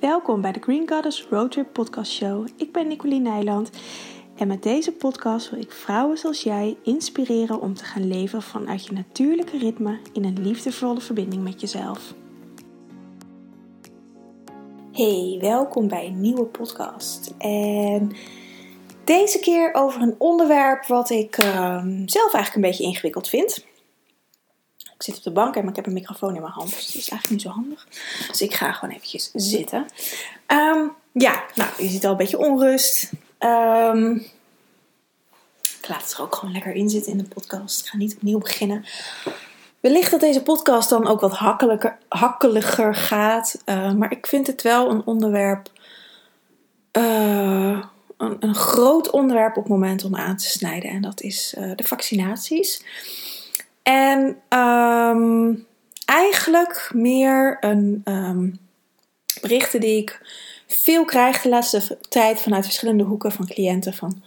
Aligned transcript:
Welkom 0.00 0.40
bij 0.40 0.52
de 0.52 0.60
Green 0.60 0.88
Goddess 0.88 1.26
Roadtrip 1.30 1.72
Podcast 1.72 2.12
Show. 2.12 2.46
Ik 2.56 2.72
ben 2.72 2.88
Nicoline 2.88 3.30
Nijland 3.30 3.70
en 4.36 4.48
met 4.48 4.62
deze 4.62 4.92
podcast 4.92 5.50
wil 5.50 5.60
ik 5.60 5.72
vrouwen 5.72 6.18
zoals 6.18 6.42
jij 6.42 6.76
inspireren 6.82 7.60
om 7.60 7.74
te 7.74 7.84
gaan 7.84 8.08
leven 8.08 8.42
vanuit 8.42 8.86
je 8.86 8.92
natuurlijke 8.92 9.58
ritme 9.58 9.98
in 10.12 10.24
een 10.24 10.42
liefdevolle 10.42 11.00
verbinding 11.00 11.42
met 11.42 11.60
jezelf. 11.60 12.14
Hey, 14.92 15.38
welkom 15.40 15.88
bij 15.88 16.06
een 16.06 16.20
nieuwe 16.20 16.44
podcast. 16.44 17.34
En 17.38 18.12
deze 19.04 19.38
keer 19.38 19.74
over 19.74 20.02
een 20.02 20.14
onderwerp 20.18 20.86
wat 20.86 21.10
ik 21.10 21.36
ehm, 21.36 22.06
zelf 22.06 22.34
eigenlijk 22.34 22.54
een 22.54 22.70
beetje 22.70 22.84
ingewikkeld 22.84 23.28
vind. 23.28 23.65
Ik 24.96 25.02
zit 25.02 25.16
op 25.16 25.22
de 25.22 25.30
bank 25.30 25.56
en 25.56 25.68
ik 25.68 25.76
heb 25.76 25.86
een 25.86 25.92
microfoon 25.92 26.34
in 26.34 26.40
mijn 26.40 26.52
hand, 26.52 26.70
dus 26.70 26.86
dat 26.86 26.94
is 26.94 27.08
eigenlijk 27.08 27.30
niet 27.30 27.42
zo 27.42 27.48
handig. 27.48 27.86
Dus 28.28 28.40
ik 28.40 28.54
ga 28.54 28.72
gewoon 28.72 28.94
eventjes 28.94 29.30
zitten. 29.34 29.86
Ehm, 30.46 30.86
ja, 31.12 31.44
nou, 31.54 31.70
je 31.78 31.88
ziet 31.88 32.04
al 32.04 32.10
een 32.10 32.16
beetje 32.16 32.38
onrust. 32.38 33.10
Um, 33.38 34.26
ik 35.86 35.88
laat 35.88 36.02
het 36.02 36.12
er 36.12 36.22
ook 36.22 36.34
gewoon 36.34 36.52
lekker 36.52 36.72
in 36.72 36.90
zitten 36.90 37.12
in 37.12 37.18
de 37.18 37.24
podcast. 37.24 37.80
Ik 37.80 37.86
ga 37.86 37.96
niet 37.96 38.14
opnieuw 38.14 38.38
beginnen. 38.38 38.84
Wellicht 39.80 40.10
dat 40.10 40.20
deze 40.20 40.42
podcast 40.42 40.88
dan 40.88 41.06
ook 41.06 41.20
wat 41.20 41.36
hakkelijker, 41.36 41.98
hakkeliger 42.08 42.94
gaat. 42.94 43.62
Uh, 43.66 43.92
maar 43.92 44.12
ik 44.12 44.26
vind 44.26 44.46
het 44.46 44.62
wel 44.62 44.90
een 44.90 45.02
onderwerp. 45.04 45.70
Uh, 46.92 47.84
een, 48.16 48.54
groot 48.54 49.10
onderwerp 49.10 49.56
op 49.56 49.62
het 49.62 49.72
moment 49.72 50.04
om 50.04 50.16
aan 50.16 50.36
te 50.36 50.46
snijden. 50.46 50.90
En 50.90 51.02
dat 51.02 51.20
is 51.20 51.54
uh, 51.58 51.72
de 51.76 51.84
vaccinaties. 51.84 52.82
En 53.88 54.42
um, 54.58 55.66
eigenlijk 56.04 56.90
meer 56.94 57.56
een 57.60 58.02
um, 58.04 58.58
berichten 59.40 59.80
die 59.80 59.96
ik 59.96 60.20
veel 60.66 61.04
krijg 61.04 61.42
de 61.42 61.48
laatste 61.48 61.98
tijd 62.08 62.40
vanuit 62.40 62.64
verschillende 62.64 63.04
hoeken 63.04 63.32
van 63.32 63.46
cliënten. 63.46 63.94
Van 63.94 64.22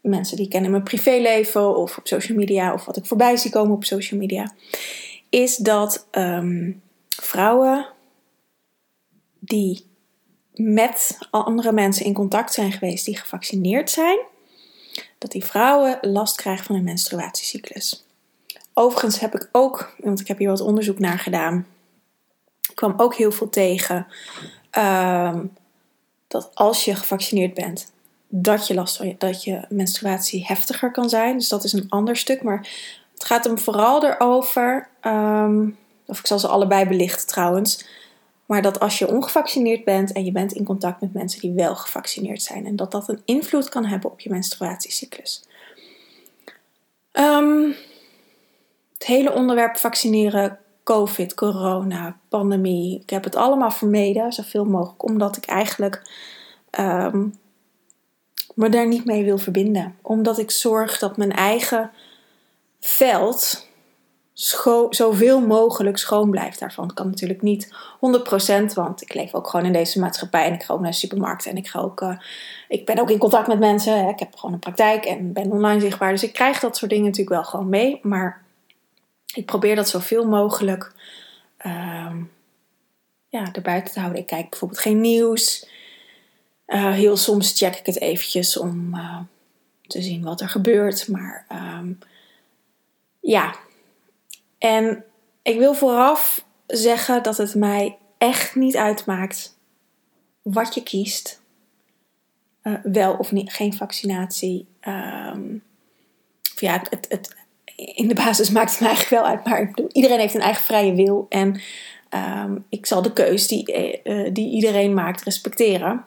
mensen 0.00 0.36
die 0.36 0.44
ik 0.44 0.50
ken 0.50 0.64
in 0.64 0.70
mijn 0.70 0.82
privéleven 0.82 1.76
of 1.76 1.98
op 1.98 2.06
social 2.06 2.38
media 2.38 2.72
of 2.72 2.84
wat 2.84 2.96
ik 2.96 3.06
voorbij 3.06 3.36
zie 3.36 3.50
komen 3.50 3.74
op 3.74 3.84
social 3.84 4.20
media. 4.20 4.52
Is 5.28 5.56
dat 5.56 6.06
um, 6.12 6.82
vrouwen 7.08 7.86
die 9.38 9.86
met 10.54 11.18
andere 11.30 11.72
mensen 11.72 12.04
in 12.04 12.14
contact 12.14 12.52
zijn 12.52 12.72
geweest 12.72 13.04
die 13.04 13.18
gevaccineerd 13.18 13.90
zijn, 13.90 14.18
dat 15.18 15.30
die 15.30 15.44
vrouwen 15.44 15.98
last 16.00 16.36
krijgen 16.36 16.64
van 16.64 16.76
een 16.76 16.84
menstruatiecyclus. 16.84 18.05
Overigens 18.78 19.20
heb 19.20 19.34
ik 19.34 19.48
ook, 19.52 19.94
want 19.98 20.20
ik 20.20 20.28
heb 20.28 20.38
hier 20.38 20.48
wat 20.48 20.60
onderzoek 20.60 20.98
naar 20.98 21.18
gedaan, 21.18 21.66
kwam 22.74 22.94
ook 22.96 23.14
heel 23.14 23.32
veel 23.32 23.48
tegen 23.48 24.06
um, 24.78 25.52
dat 26.28 26.50
als 26.54 26.84
je 26.84 26.94
gevaccineerd 26.94 27.54
bent, 27.54 27.92
dat 28.28 28.66
je 28.66 28.74
last 28.74 28.96
van 28.96 29.06
je, 29.06 29.14
dat 29.18 29.44
je 29.44 29.64
menstruatie 29.68 30.46
heftiger 30.46 30.90
kan 30.90 31.08
zijn. 31.08 31.38
Dus 31.38 31.48
dat 31.48 31.64
is 31.64 31.72
een 31.72 31.86
ander 31.88 32.16
stuk. 32.16 32.42
Maar 32.42 32.68
het 33.12 33.24
gaat 33.24 33.44
hem 33.44 33.58
vooral 33.58 34.04
erover, 34.04 34.88
um, 35.02 35.78
of 36.06 36.18
ik 36.18 36.26
zal 36.26 36.38
ze 36.38 36.48
allebei 36.48 36.86
belichten 36.86 37.26
trouwens. 37.26 37.86
Maar 38.46 38.62
dat 38.62 38.80
als 38.80 38.98
je 38.98 39.08
ongevaccineerd 39.08 39.84
bent 39.84 40.12
en 40.12 40.24
je 40.24 40.32
bent 40.32 40.52
in 40.52 40.64
contact 40.64 41.00
met 41.00 41.12
mensen 41.12 41.40
die 41.40 41.52
wel 41.52 41.76
gevaccineerd 41.76 42.42
zijn, 42.42 42.66
en 42.66 42.76
dat 42.76 42.90
dat 42.90 43.08
een 43.08 43.22
invloed 43.24 43.68
kan 43.68 43.84
hebben 43.84 44.10
op 44.10 44.20
je 44.20 44.30
menstruatiecyclus. 44.30 45.44
Um, 47.12 47.74
het 49.06 49.16
hele 49.16 49.32
onderwerp 49.32 49.76
vaccineren, 49.76 50.58
COVID, 50.84 51.34
corona, 51.34 52.16
pandemie. 52.28 53.00
Ik 53.00 53.10
heb 53.10 53.24
het 53.24 53.36
allemaal 53.36 53.70
vermeden, 53.70 54.32
zoveel 54.32 54.64
mogelijk, 54.64 55.04
omdat 55.04 55.36
ik 55.36 55.44
eigenlijk 55.44 56.02
um, 56.80 57.34
me 58.54 58.68
daar 58.68 58.86
niet 58.86 59.04
mee 59.04 59.24
wil 59.24 59.38
verbinden. 59.38 59.96
Omdat 60.02 60.38
ik 60.38 60.50
zorg 60.50 60.98
dat 60.98 61.16
mijn 61.16 61.32
eigen 61.32 61.90
veld 62.80 63.68
zoveel 64.90 65.40
mogelijk 65.40 65.98
schoon 65.98 66.30
blijft 66.30 66.58
daarvan. 66.58 66.94
kan 66.94 67.06
natuurlijk 67.06 67.42
niet 67.42 67.74
100%, 68.70 68.74
want 68.74 69.02
ik 69.02 69.14
leef 69.14 69.34
ook 69.34 69.48
gewoon 69.48 69.66
in 69.66 69.72
deze 69.72 70.00
maatschappij 70.00 70.44
en 70.44 70.52
ik 70.52 70.62
ga 70.62 70.74
ook 70.74 70.80
naar 70.80 70.90
de 70.90 70.96
supermarkt 70.96 71.46
en 71.46 71.56
ik, 71.56 71.68
ga 71.68 71.80
ook, 71.80 72.00
uh, 72.00 72.18
ik 72.68 72.86
ben 72.86 72.98
ook 72.98 73.10
in 73.10 73.18
contact 73.18 73.46
met 73.46 73.58
mensen. 73.58 74.04
Hè. 74.04 74.08
Ik 74.08 74.18
heb 74.18 74.36
gewoon 74.36 74.54
een 74.54 74.60
praktijk 74.60 75.04
en 75.04 75.32
ben 75.32 75.50
online 75.50 75.80
zichtbaar. 75.80 76.10
Dus 76.10 76.22
ik 76.22 76.32
krijg 76.32 76.60
dat 76.60 76.76
soort 76.76 76.90
dingen 76.90 77.04
natuurlijk 77.04 77.36
wel 77.36 77.44
gewoon 77.44 77.68
mee. 77.68 78.00
Maar 78.02 78.44
ik 79.36 79.46
probeer 79.46 79.76
dat 79.76 79.88
zoveel 79.88 80.26
mogelijk 80.26 80.92
um, 81.66 82.32
ja, 83.28 83.52
erbuiten 83.52 83.92
te 83.92 84.00
houden. 84.00 84.20
Ik 84.20 84.26
kijk 84.26 84.50
bijvoorbeeld 84.50 84.80
geen 84.80 85.00
nieuws. 85.00 85.68
Uh, 86.66 86.92
heel 86.92 87.16
soms 87.16 87.58
check 87.58 87.76
ik 87.76 87.86
het 87.86 88.00
eventjes 88.00 88.56
om 88.56 88.94
uh, 88.94 89.20
te 89.86 90.02
zien 90.02 90.22
wat 90.22 90.40
er 90.40 90.48
gebeurt. 90.48 91.08
Maar 91.08 91.46
um, 91.52 91.98
ja. 93.20 93.54
En 94.58 95.04
ik 95.42 95.58
wil 95.58 95.74
vooraf 95.74 96.44
zeggen 96.66 97.22
dat 97.22 97.36
het 97.36 97.54
mij 97.54 97.98
echt 98.18 98.54
niet 98.54 98.76
uitmaakt 98.76 99.58
wat 100.42 100.74
je 100.74 100.82
kiest. 100.82 101.40
Uh, 102.62 102.74
wel 102.82 103.14
of 103.14 103.32
niet, 103.32 103.52
geen 103.52 103.74
vaccinatie. 103.74 104.66
Um, 104.88 105.62
of 106.54 106.60
ja, 106.60 106.82
het, 106.90 107.06
het, 107.08 107.34
in 107.76 108.08
de 108.08 108.14
basis 108.14 108.50
maakt 108.50 108.70
het 108.70 108.80
me 108.80 108.86
eigenlijk 108.86 109.22
wel 109.22 109.30
uit. 109.32 109.44
Maar 109.44 109.74
iedereen 109.92 110.18
heeft 110.18 110.34
een 110.34 110.40
eigen 110.40 110.64
vrije 110.64 110.94
wil. 110.94 111.26
En 111.28 111.60
um, 112.10 112.64
ik 112.68 112.86
zal 112.86 113.02
de 113.02 113.12
keus 113.12 113.48
die, 113.48 114.00
uh, 114.04 114.28
die 114.32 114.50
iedereen 114.50 114.94
maakt 114.94 115.22
respecteren. 115.22 116.04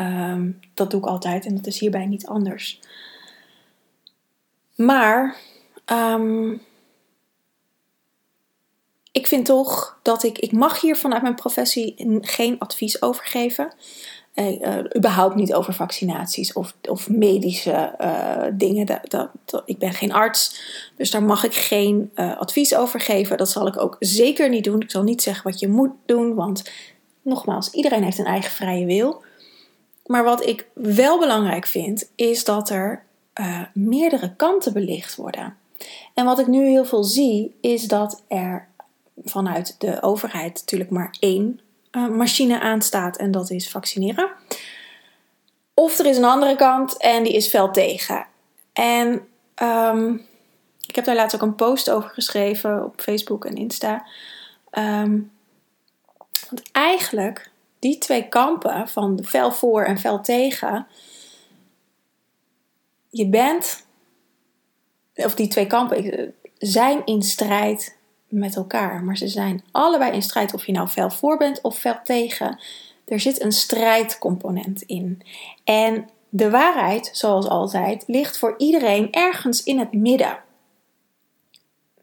Um, 0.00 0.60
dat 0.74 0.90
doe 0.90 1.00
ik 1.00 1.06
altijd 1.06 1.46
en 1.46 1.54
dat 1.54 1.66
is 1.66 1.78
hierbij 1.78 2.06
niet 2.06 2.26
anders. 2.26 2.80
Maar 4.74 5.36
um, 5.86 6.62
ik 9.12 9.26
vind 9.26 9.46
toch 9.46 9.98
dat 10.02 10.22
ik, 10.22 10.38
ik 10.38 10.52
mag 10.52 10.80
hier 10.80 10.96
vanuit 10.96 11.22
mijn 11.22 11.34
professie 11.34 11.94
geen 12.20 12.58
advies 12.58 13.02
over 13.02 13.24
geven. 13.24 13.72
Uh, 14.36 14.78
überhaupt 14.96 15.34
niet 15.34 15.54
over 15.54 15.74
vaccinaties 15.74 16.52
of, 16.52 16.74
of 16.82 17.08
medische 17.08 17.94
uh, 18.00 18.42
dingen. 18.52 18.86
Dat, 18.86 19.30
dat, 19.44 19.62
ik 19.64 19.78
ben 19.78 19.92
geen 19.92 20.12
arts, 20.12 20.60
dus 20.96 21.10
daar 21.10 21.22
mag 21.22 21.44
ik 21.44 21.54
geen 21.54 22.10
advies 22.14 22.74
over 22.74 23.00
geven. 23.00 23.36
Dat 23.36 23.50
zal 23.50 23.66
ik 23.66 23.80
ook 23.80 23.96
zeker 24.00 24.48
niet 24.48 24.64
doen. 24.64 24.80
Ik 24.80 24.90
zal 24.90 25.02
niet 25.02 25.22
zeggen 25.22 25.50
wat 25.50 25.60
je 25.60 25.68
moet 25.68 25.92
doen, 26.06 26.34
want 26.34 26.70
nogmaals, 27.22 27.70
iedereen 27.70 28.02
heeft 28.02 28.18
een 28.18 28.24
eigen 28.24 28.50
vrije 28.50 28.86
wil. 28.86 29.22
Maar 30.06 30.24
wat 30.24 30.46
ik 30.46 30.66
wel 30.74 31.18
belangrijk 31.18 31.66
vind, 31.66 32.10
is 32.14 32.44
dat 32.44 32.70
er 32.70 33.04
meerdere 33.72 34.34
kanten 34.36 34.72
belicht 34.72 35.16
worden. 35.16 35.56
En 36.14 36.24
wat 36.24 36.38
ik 36.38 36.46
nu 36.46 36.66
heel 36.66 36.84
veel 36.84 37.04
zie, 37.04 37.54
is 37.60 37.88
dat 37.88 38.22
er 38.28 38.68
vanuit 39.24 39.74
de 39.78 40.02
overheid 40.02 40.54
natuurlijk 40.54 40.90
maar 40.90 41.16
één 41.20 41.60
machine 42.00 42.60
aanstaat 42.60 43.16
en 43.16 43.30
dat 43.30 43.50
is 43.50 43.70
vaccineren. 43.70 44.30
Of 45.74 45.98
er 45.98 46.06
is 46.06 46.16
een 46.16 46.24
andere 46.24 46.56
kant 46.56 46.96
en 46.96 47.22
die 47.22 47.32
is 47.32 47.48
fel 47.48 47.70
tegen. 47.70 48.26
En 48.72 49.28
um, 49.62 50.26
ik 50.86 50.94
heb 50.94 51.04
daar 51.04 51.14
laatst 51.14 51.36
ook 51.36 51.42
een 51.42 51.54
post 51.54 51.90
over 51.90 52.10
geschreven 52.10 52.84
op 52.84 53.00
Facebook 53.00 53.44
en 53.44 53.54
Insta. 53.54 54.06
Um, 54.70 55.32
want 56.48 56.72
eigenlijk, 56.72 57.50
die 57.78 57.98
twee 57.98 58.28
kampen 58.28 58.88
van 58.88 59.24
fel 59.24 59.52
voor 59.52 59.84
en 59.84 59.98
fel 59.98 60.20
tegen. 60.20 60.86
Je 63.10 63.28
bent, 63.28 63.86
of 65.14 65.34
die 65.34 65.48
twee 65.48 65.66
kampen 65.66 66.34
zijn 66.58 67.04
in 67.04 67.22
strijd 67.22 67.95
met 68.38 68.56
elkaar. 68.56 69.04
Maar 69.04 69.16
ze 69.16 69.28
zijn 69.28 69.64
allebei 69.70 70.12
in 70.12 70.22
strijd 70.22 70.54
of 70.54 70.66
je 70.66 70.72
nou 70.72 70.88
fel 70.88 71.10
voor 71.10 71.36
bent 71.36 71.60
of 71.60 71.78
fel 71.78 72.00
tegen. 72.04 72.60
Er 73.04 73.20
zit 73.20 73.42
een 73.42 73.52
strijdcomponent 73.52 74.82
in. 74.82 75.22
En 75.64 76.08
de 76.28 76.50
waarheid, 76.50 77.10
zoals 77.12 77.48
altijd, 77.48 78.04
ligt 78.06 78.38
voor 78.38 78.54
iedereen 78.58 79.12
ergens 79.12 79.62
in 79.62 79.78
het 79.78 79.92
midden. 79.92 80.38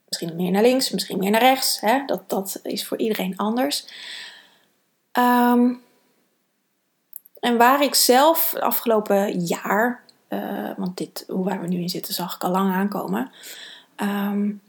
Misschien 0.07 0.35
meer 0.35 0.51
naar 0.51 0.62
links, 0.62 0.89
misschien 0.89 1.19
meer 1.19 1.31
naar 1.31 1.41
rechts. 1.41 1.80
Hè? 1.80 2.06
Dat, 2.06 2.30
dat 2.30 2.59
is 2.63 2.85
voor 2.88 2.97
iedereen 2.97 3.38
anders. 3.38 3.88
Um, 5.19 5.81
en 7.39 7.57
waar 7.57 7.83
ik 7.83 7.95
zelf 7.95 8.56
afgelopen 8.56 9.39
jaar, 9.39 10.03
uh, 10.30 10.69
want 10.77 10.97
dit, 10.97 11.24
waar 11.27 11.62
we 11.62 11.68
nu 11.68 11.81
in 11.81 11.89
zitten, 11.89 12.13
zag 12.13 12.35
ik 12.35 12.44
al 12.44 12.51
lang 12.51 12.74
aankomen. 12.74 13.31
Um, 13.97 14.62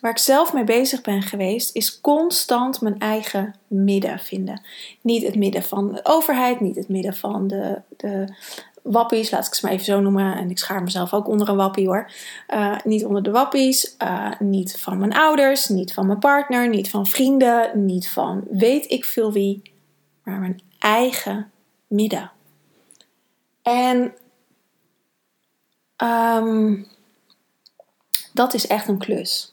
Waar 0.00 0.10
ik 0.10 0.18
zelf 0.18 0.52
mee 0.52 0.64
bezig 0.64 1.00
ben 1.00 1.22
geweest, 1.22 1.74
is 1.74 2.00
constant 2.00 2.80
mijn 2.80 2.98
eigen 2.98 3.54
midden 3.66 4.18
vinden. 4.18 4.60
Niet 5.00 5.22
het 5.22 5.34
midden 5.34 5.62
van 5.62 5.92
de 5.92 6.00
overheid, 6.02 6.60
niet 6.60 6.76
het 6.76 6.88
midden 6.88 7.14
van 7.14 7.46
de, 7.46 7.82
de 7.96 8.34
wappies, 8.82 9.30
laat 9.30 9.46
ik 9.46 9.54
ze 9.54 9.64
maar 9.64 9.74
even 9.74 9.84
zo 9.84 10.00
noemen. 10.00 10.36
En 10.36 10.50
ik 10.50 10.58
schaar 10.58 10.82
mezelf 10.82 11.12
ook 11.12 11.28
onder 11.28 11.48
een 11.48 11.56
wappie 11.56 11.86
hoor. 11.86 12.10
Uh, 12.48 12.76
niet 12.84 13.04
onder 13.04 13.22
de 13.22 13.30
wappies, 13.30 13.94
uh, 14.02 14.30
niet 14.38 14.80
van 14.80 14.98
mijn 14.98 15.14
ouders, 15.14 15.68
niet 15.68 15.94
van 15.94 16.06
mijn 16.06 16.18
partner, 16.18 16.68
niet 16.68 16.90
van 16.90 17.06
vrienden, 17.06 17.84
niet 17.84 18.08
van 18.08 18.44
weet 18.50 18.90
ik 18.90 19.04
veel 19.04 19.32
wie, 19.32 19.62
maar 20.22 20.38
mijn 20.38 20.60
eigen 20.78 21.50
midden. 21.86 22.30
En 23.62 24.14
um, 26.04 26.86
dat 28.32 28.54
is 28.54 28.66
echt 28.66 28.88
een 28.88 28.98
klus. 28.98 29.52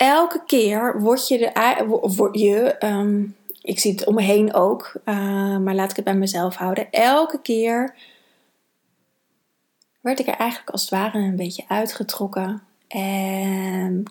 Elke 0.00 0.42
keer 0.46 1.00
word 1.00 1.28
je, 1.28 1.38
de, 1.38 2.28
je 2.32 2.76
um, 2.84 3.36
ik 3.62 3.78
zie 3.78 3.92
het 3.92 4.04
om 4.04 4.14
me 4.14 4.22
heen 4.22 4.54
ook, 4.54 4.92
uh, 5.04 5.56
maar 5.56 5.74
laat 5.74 5.90
ik 5.90 5.96
het 5.96 6.04
bij 6.04 6.14
mezelf 6.14 6.54
houden. 6.54 6.90
Elke 6.90 7.40
keer 7.40 7.94
werd 10.00 10.18
ik 10.18 10.26
er 10.26 10.34
eigenlijk 10.34 10.70
als 10.70 10.80
het 10.80 10.90
ware 10.90 11.18
een 11.18 11.36
beetje 11.36 11.64
uitgetrokken. 11.68 12.62
En 12.88 14.04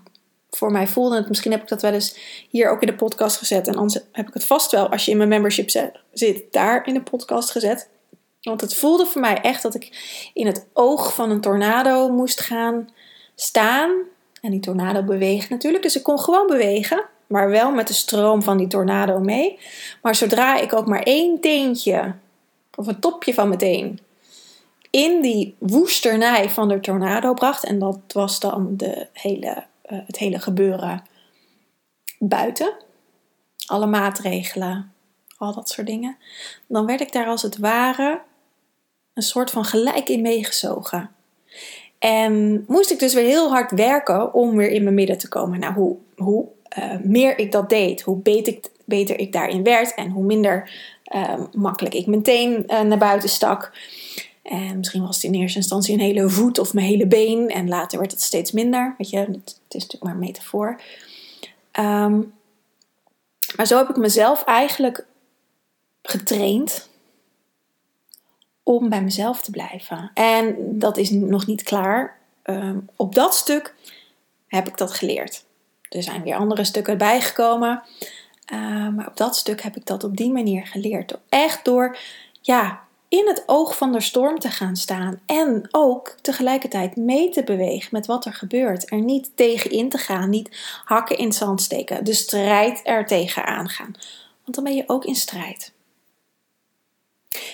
voor 0.50 0.72
mij 0.72 0.88
voelde 0.88 1.16
het, 1.16 1.28
misschien 1.28 1.52
heb 1.52 1.62
ik 1.62 1.68
dat 1.68 1.82
wel 1.82 1.94
eens 1.94 2.18
hier 2.50 2.70
ook 2.70 2.82
in 2.82 2.88
de 2.88 2.96
podcast 2.96 3.38
gezet. 3.38 3.68
En 3.68 3.76
anders 3.76 4.04
heb 4.12 4.28
ik 4.28 4.34
het 4.34 4.46
vast 4.46 4.72
wel, 4.72 4.90
als 4.90 5.06
je 5.06 5.12
in 5.12 5.18
mijn 5.18 5.30
membership 5.30 5.70
zit, 6.12 6.44
daar 6.52 6.88
in 6.88 6.94
de 6.94 7.04
podcast 7.04 7.52
gezet. 7.52 7.90
Want 8.42 8.62
het 8.62 8.76
voelde 8.76 9.06
voor 9.06 9.22
mij 9.22 9.42
echt 9.42 9.62
dat 9.62 9.76
ik 9.76 9.90
in 10.34 10.48
het 10.48 10.68
oog 10.74 11.14
van 11.14 11.32
een 11.32 11.42
tornado 11.42 12.10
moest 12.10 12.42
gaan 12.42 12.90
staan. 13.36 13.92
En 14.42 14.52
die 14.52 14.60
tornado 14.60 15.04
beweegt 15.04 15.50
natuurlijk, 15.50 15.84
dus 15.84 15.96
ik 15.96 16.04
kon 16.04 16.20
gewoon 16.20 16.48
bewegen 16.48 17.06
maar 17.28 17.50
wel 17.50 17.72
met 17.72 17.88
de 17.88 17.94
stroom 17.94 18.44
van 18.44 18.58
die 18.58 18.68
tornado 18.68 19.20
mee. 19.20 19.60
Maar 20.02 20.16
zodra 20.16 20.60
ik 20.60 20.74
ook 20.74 20.88
maar 20.88 21.04
één 21.04 21.40
teentje 21.40 22.16
of 22.76 22.88
een 22.88 23.00
topje 23.00 23.34
van 23.34 23.50
meteen 23.50 24.00
in 24.90 25.22
die 25.22 25.56
woesternij 25.60 26.50
van 26.50 26.68
de 26.68 26.80
tornado 26.80 27.34
bracht, 27.34 27.64
en 27.64 27.80
dat 27.80 28.00
was 28.08 28.40
dan 28.40 28.78
de 28.78 29.08
hele, 29.14 29.66
uh, 29.92 30.00
het 30.06 30.18
hele 30.18 30.40
gebeuren 30.40 31.04
buiten, 32.20 32.74
alle 33.66 33.86
maatregelen, 33.86 34.94
al 35.38 35.54
dat 35.54 35.70
soort 35.70 35.88
dingen, 35.88 36.18
dan 36.68 36.86
werd 36.86 37.02
ik 37.02 37.12
daar 37.12 37.28
als 37.28 37.42
het 37.42 37.58
ware 37.58 38.22
een 39.14 39.24
soort 39.24 39.52
van 39.52 39.66
gelijk 39.66 40.10
in 40.10 40.22
meegezogen. 40.22 41.10
En 42.00 42.64
moest 42.68 42.92
ik 42.92 43.00
dus 43.00 43.14
weer 43.14 43.26
heel 43.26 43.50
hard 43.50 43.72
werken 43.72 44.34
om 44.34 44.56
weer 44.56 44.70
in 44.70 44.84
mijn 44.84 44.96
midden 44.96 45.18
te 45.18 45.28
komen. 45.28 45.60
Nou, 45.60 45.74
hoe, 45.74 45.96
hoe 46.16 46.46
uh, 46.78 46.94
meer 47.04 47.40
ik 47.40 47.52
dat 47.52 47.70
deed, 47.70 48.02
hoe 48.02 48.18
beter 48.86 49.20
ik, 49.20 49.32
daarin 49.32 49.64
werd 49.64 49.94
en 49.94 50.10
hoe 50.10 50.24
minder 50.24 50.72
uh, 51.16 51.34
makkelijk 51.54 51.96
ik 51.96 52.08
meteen 52.08 52.64
uh, 52.68 52.82
naar 52.82 52.98
buiten 52.98 53.30
stak. 53.30 53.72
En 54.44 54.78
misschien 54.78 55.06
was 55.06 55.16
het 55.16 55.26
in 55.26 55.40
eerste 55.40 55.58
instantie 55.58 55.94
een 55.94 56.00
hele 56.00 56.30
voet 56.30 56.60
of 56.60 56.74
mijn 56.74 56.88
hele 56.88 57.08
been 57.08 57.50
en 57.50 57.68
later 57.68 58.00
werd 58.00 58.12
het 58.12 58.22
steeds 58.22 58.52
minder. 58.52 58.96
Weet 58.98 59.10
je, 59.10 59.18
het, 59.18 59.56
is 59.70 59.82
natuurlijk 59.82 60.04
maar 60.04 60.14
een 60.14 60.20
metafoor. 60.20 60.82
Um, 61.80 62.34
maar 63.56 63.68
zo 63.68 63.78
heb 63.78 63.90
ik 63.90 63.98
mezelf 63.98 64.44
eigenlijk 64.44 65.06
getraind 66.02 66.89
om 68.70 68.90
bij 68.90 69.02
mezelf 69.02 69.42
te 69.42 69.52
blijven. 69.52 70.12
En 70.14 70.56
dat 70.58 70.98
is 70.98 71.10
nog 71.10 71.46
niet 71.46 71.64
klaar. 71.64 72.18
Um, 72.44 72.90
op 72.96 73.16
dat 73.16 73.36
stuk 73.36 73.76
heb 74.48 74.68
ik 74.68 74.78
dat 74.78 74.92
geleerd. 74.92 75.44
Er 75.90 76.04
zijn 76.04 76.24
weer 76.24 76.36
andere 76.36 76.64
stukken 76.64 76.98
bijgekomen. 76.98 77.84
Uh, 78.54 78.90
maar 78.90 79.08
op 79.08 79.18
dat 79.18 79.36
stuk 79.36 79.62
heb 79.62 79.76
ik 79.76 79.86
dat 79.86 80.04
op 80.04 80.18
die 80.18 80.32
manier 80.32 80.66
geleerd. 80.66 81.18
Echt 81.30 81.66
door 81.66 81.98
ja, 82.42 82.80
in 83.08 83.28
het 83.28 83.44
oog 83.46 83.78
van 83.78 83.92
de 83.92 84.02
storm 84.02 84.40
te 84.40 84.50
gaan 84.50 84.76
staan. 84.76 85.20
En 85.26 85.68
ook 85.72 86.16
tegelijkertijd 86.22 86.96
mee 86.96 87.30
te 87.30 87.44
bewegen 87.44 87.90
met 87.92 88.06
wat 88.06 88.26
er 88.26 88.34
gebeurt. 88.34 88.92
Er 88.92 89.02
niet 89.02 89.32
tegen 89.36 89.72
in 89.72 89.90
te 89.90 89.98
gaan. 89.98 90.30
Niet 90.30 90.58
hakken 90.86 91.18
in 91.18 91.26
het 91.26 91.36
zand 91.36 91.62
steken. 91.62 92.04
De 92.06 92.14
strijd 92.14 92.80
er 92.84 93.06
tegen 93.06 93.46
aangaan. 93.46 93.92
Want 94.44 94.56
dan 94.56 94.64
ben 94.64 94.76
je 94.76 94.84
ook 94.88 95.06
in 95.06 95.16
strijd. 95.16 95.72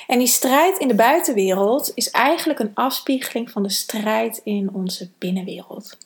En 0.07 0.17
die 0.17 0.27
strijd 0.27 0.77
in 0.77 0.87
de 0.87 0.95
buitenwereld 0.95 1.91
is 1.95 2.11
eigenlijk 2.11 2.59
een 2.59 2.71
afspiegeling 2.73 3.51
van 3.51 3.63
de 3.63 3.69
strijd 3.69 4.41
in 4.43 4.73
onze 4.73 5.09
binnenwereld. 5.17 5.97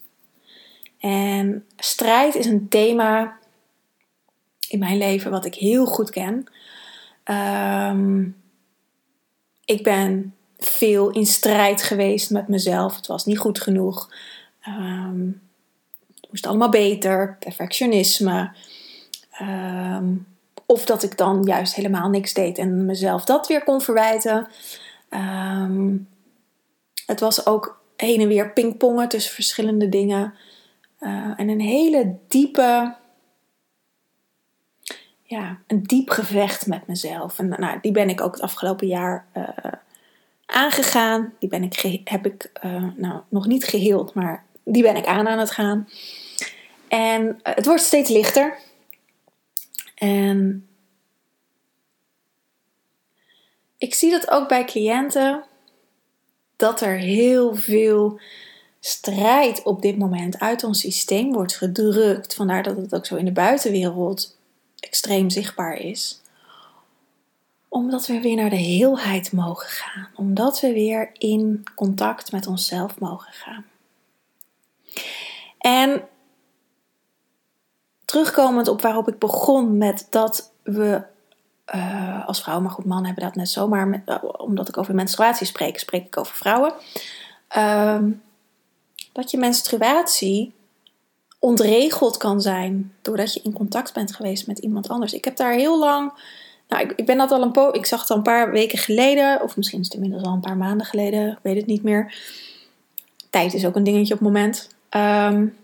En 1.00 1.66
strijd 1.78 2.36
is 2.36 2.46
een 2.46 2.68
thema 2.70 3.38
in 4.70 4.80
mijn 4.80 4.98
leven 4.98 5.32
wat 5.32 5.46
ik 5.46 5.56
heel 5.56 5.86
goed 5.86 6.10
ken. 6.10 6.48
Um, 7.26 8.42
ik 9.66 9.84
ben 9.84 10.36
veel 10.58 11.10
in 11.10 11.26
strijd 11.26 11.84
geweest 11.84 12.30
met 12.30 12.48
mezelf. 12.48 12.96
Het 12.96 13.08
was 13.08 13.26
niet 13.26 13.38
goed 13.38 13.62
genoeg. 13.62 14.14
Um, 14.68 15.42
het 16.16 16.30
moest 16.30 16.46
allemaal 16.46 16.70
beter. 16.70 17.38
Perfectionisme. 17.40 18.52
Um, 19.42 20.28
of 20.72 20.86
dat 20.86 21.04
ik 21.04 21.18
dan 21.18 21.44
juist 21.44 21.74
helemaal 21.74 22.10
niks 22.10 22.34
deed 22.34 22.58
en 22.58 22.86
mezelf 22.86 23.24
dat 23.24 23.48
weer 23.48 23.64
kon 23.64 23.82
verwijten. 23.82 24.48
het 27.06 27.20
was 27.20 27.46
ook 27.46 27.82
heen 27.96 28.22
en 28.22 28.28
weer 28.28 28.54
pingpongen 28.54 29.10
tussen 29.10 29.34
verschillende 29.34 29.90
dingen. 29.90 30.34
Uh, 31.00 31.34
en 31.36 31.50
een 31.50 31.60
hele 31.60 32.16
diepe, 32.28 32.96
ja, 35.24 35.60
een 35.68 35.84
diep 35.84 36.10
gevecht 36.10 36.68
met 36.68 36.88
mezelf. 36.88 37.40
En 37.40 37.50
nou, 37.50 37.78
die 37.82 37.92
ben 37.92 38.10
ik 38.10 38.22
ook 38.22 38.34
het 38.34 38.42
afgelopen 38.42 38.88
jaar 38.88 39.26
uh, 39.38 39.48
aangegaan. 40.46 41.34
Die 41.40 41.50
ben 41.50 41.64
ik, 41.64 42.02
heb 42.04 42.26
ik 42.26 42.52
uh, 42.66 42.84
nou, 42.96 43.22
nog 43.30 43.48
niet 43.48 43.64
geheeld, 43.64 44.14
maar 44.14 44.44
die 44.64 44.84
ben 44.84 44.96
ik 44.96 45.06
aan 45.06 45.28
aan 45.28 45.40
het 45.40 45.52
gaan. 45.52 45.90
En 46.88 47.40
het 47.44 47.66
wordt 47.66 47.82
steeds 47.82 48.10
lichter. 48.10 48.58
En 50.00 50.68
ik 53.78 53.94
zie 53.94 54.12
dat 54.12 54.30
ook 54.30 54.48
bij 54.48 54.66
cliënten 54.66 55.44
dat 56.56 56.82
er 56.82 56.98
heel 56.98 57.56
veel 57.56 58.20
strijd 58.80 59.64
op 59.64 59.82
dit 59.82 59.98
moment 59.98 60.40
uit 60.40 60.64
ons 60.64 60.80
systeem 60.80 61.34
wordt 61.34 61.56
gedrukt. 61.56 62.36
Vandaar 62.36 62.64
dat 62.64 62.78
het 62.78 62.96
ook 62.96 63.06
zo 63.06 63.16
in 63.16 63.26
de 63.26 63.32
buitenwereld 63.32 64.38
extreem 64.80 65.30
zichtbaar 65.30 65.78
is. 65.78 66.22
Omdat 67.68 68.08
we 68.08 68.20
weer 68.20 68.36
naar 68.36 68.50
de 68.50 68.56
heelheid 68.56 69.32
mogen 69.32 69.70
gaan. 69.70 70.08
Omdat 70.16 70.60
we 70.60 70.74
weer 70.74 71.12
in 71.18 71.64
contact 71.76 72.32
met 72.32 72.48
onszelf 72.48 73.00
mogen 73.00 73.34
gaan. 73.34 73.66
En 75.58 76.08
terugkomend 78.10 78.68
op 78.68 78.82
waarop 78.82 79.08
ik 79.08 79.20
begon 79.20 79.78
met 79.78 80.08
dat 80.10 80.52
we 80.64 81.02
uh, 81.76 82.28
als 82.28 82.42
vrouw, 82.42 82.60
maar 82.60 82.72
goed, 82.72 82.86
mannen 82.86 83.06
hebben 83.06 83.24
dat 83.24 83.36
net 83.36 83.50
zomaar, 83.50 83.88
met, 83.88 84.02
uh, 84.06 84.16
omdat 84.38 84.68
ik 84.68 84.78
over 84.78 84.96
menstruatie 84.96 85.48
spreek, 85.48 85.80
spreek 85.80 86.06
ik 86.06 86.18
over 86.18 86.36
vrouwen. 86.36 86.74
Uh, 87.58 88.00
dat 89.12 89.32
je 89.32 89.38
menstruatie 89.38 90.54
ontregeld 91.40 92.18
kan 92.18 92.42
zijn 92.42 92.94
doordat 93.02 93.34
je 93.34 93.42
in 93.44 93.54
contact 93.54 93.94
bent 93.94 94.16
geweest 94.16 94.48
met 94.48 94.60
iemand 94.60 94.90
anders. 94.90 95.14
Ik 95.14 95.26
heb 95.26 95.36
daar 95.36 95.54
heel 95.54 95.80
lang, 95.80 96.12
nou, 96.68 96.84
ik, 96.84 96.92
ik 96.92 97.06
ben 97.06 97.18
dat 97.18 97.32
al 97.32 97.42
een 97.42 97.52
po, 97.52 97.70
ik 97.72 97.86
zag 97.86 98.02
het 98.02 98.10
al 98.10 98.18
een 98.18 98.24
paar 98.24 98.52
weken 98.52 98.78
geleden, 98.78 99.42
of 99.42 99.58
misschien 99.58 99.80
is 99.80 99.86
het 99.86 99.96
inmiddels 99.96 100.24
al 100.24 100.34
een 100.34 100.40
paar 100.40 100.58
maanden 100.58 100.86
geleden, 100.86 101.32
ik 101.32 101.40
weet 101.42 101.58
het 101.58 101.66
niet 101.66 101.84
meer. 101.84 102.16
Tijd 103.30 103.54
is 103.54 103.66
ook 103.66 103.76
een 103.76 103.84
dingetje 103.84 104.14
op 104.14 104.20
het 104.20 104.28
moment. 104.28 104.70
Um, 104.90 105.58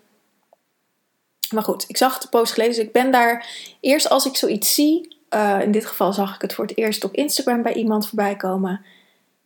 maar 1.49 1.63
goed, 1.63 1.85
ik 1.87 1.97
zag 1.97 2.13
het 2.13 2.23
een 2.23 2.29
post 2.29 2.53
geleden, 2.53 2.75
dus 2.75 2.83
ik 2.83 2.91
ben 2.91 3.11
daar 3.11 3.47
eerst 3.79 4.09
als 4.09 4.25
ik 4.25 4.35
zoiets 4.35 4.73
zie, 4.73 5.17
uh, 5.29 5.61
in 5.61 5.71
dit 5.71 5.85
geval 5.85 6.13
zag 6.13 6.35
ik 6.35 6.41
het 6.41 6.53
voor 6.53 6.65
het 6.65 6.77
eerst 6.77 7.03
op 7.03 7.13
Instagram 7.13 7.61
bij 7.61 7.73
iemand 7.73 8.07
voorbij 8.07 8.35
komen. 8.35 8.85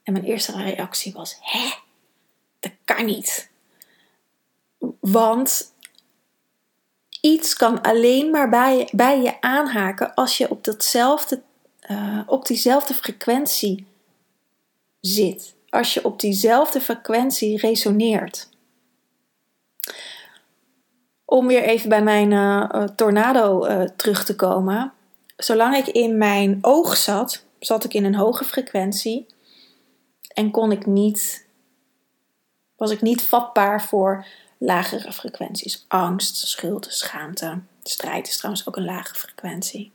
En 0.03 0.13
mijn 0.13 0.25
eerste 0.25 0.51
reactie 0.51 1.13
was: 1.13 1.37
Hè? 1.41 1.69
Dat 2.59 2.71
kan 2.85 3.05
niet. 3.05 3.49
Want 4.99 5.73
iets 7.21 7.53
kan 7.53 7.81
alleen 7.81 8.29
maar 8.29 8.49
bij, 8.91 9.21
je 9.21 9.41
aanhaken 9.41 10.13
als 10.13 10.37
je 10.37 10.49
op, 10.49 10.63
datzelfde, 10.63 11.41
uh, 11.91 12.19
op 12.25 12.45
diezelfde 12.45 12.93
frequentie 12.93 13.87
zit. 14.99 15.55
Als 15.69 15.93
je 15.93 16.05
op 16.05 16.19
diezelfde 16.19 16.81
frequentie 16.81 17.57
resoneert. 17.57 18.49
Om 21.29 21.47
weer 21.47 21.63
even 21.63 21.89
bij 21.89 22.03
mijn 22.03 22.31
uh, 22.31 22.83
tornado 22.83 23.67
uh, 23.67 23.81
terug 23.81 24.25
te 24.25 24.35
komen. 24.35 24.93
Zolang 25.37 25.75
ik 25.75 25.87
in 25.87 26.17
mijn 26.17 26.57
oog 26.61 26.97
zat, 26.97 27.43
zat 27.59 27.83
ik 27.83 27.93
in 27.93 28.05
een 28.05 28.15
hoge 28.15 28.43
frequentie 28.43 29.25
en 30.33 30.51
kon 30.51 30.71
ik 30.71 30.85
niet, 30.85 31.45
was 32.75 32.91
ik 32.91 33.01
niet 33.01 33.21
vatbaar 33.21 33.83
voor 33.83 34.25
lagere 34.57 35.11
frequenties. 35.11 35.85
Angst, 35.87 36.35
schuld, 36.35 36.87
schaamte. 36.89 37.59
Strijd 37.83 38.27
is 38.27 38.37
trouwens 38.37 38.67
ook 38.67 38.75
een 38.75 38.85
lage 38.85 39.15
frequentie. 39.15 39.91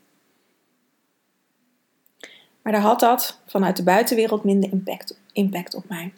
Maar 2.63 2.73
daar 2.73 2.83
had 2.83 3.01
dat 3.01 3.39
vanuit 3.47 3.77
de 3.77 3.83
buitenwereld 3.83 4.45
minder 4.45 4.73
impact, 4.73 5.19
impact 5.33 5.75
op 5.75 5.89
mij. 5.89 6.13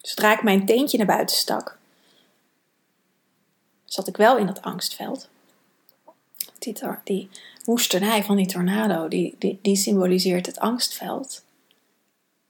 Zodra 0.00 0.32
ik 0.32 0.42
mijn 0.42 0.66
teentje 0.66 0.96
naar 0.96 1.06
buiten 1.06 1.36
stak, 1.36 1.78
zat 3.94 4.08
ik 4.08 4.16
wel 4.16 4.36
in 4.36 4.46
dat 4.46 4.62
angstveld. 4.62 5.28
Die, 6.58 6.76
die 7.04 7.28
woesternij 7.64 8.24
van 8.24 8.36
die 8.36 8.46
tornado, 8.46 9.08
die, 9.08 9.34
die, 9.38 9.58
die 9.62 9.76
symboliseert 9.76 10.46
het 10.46 10.58
angstveld. 10.58 11.42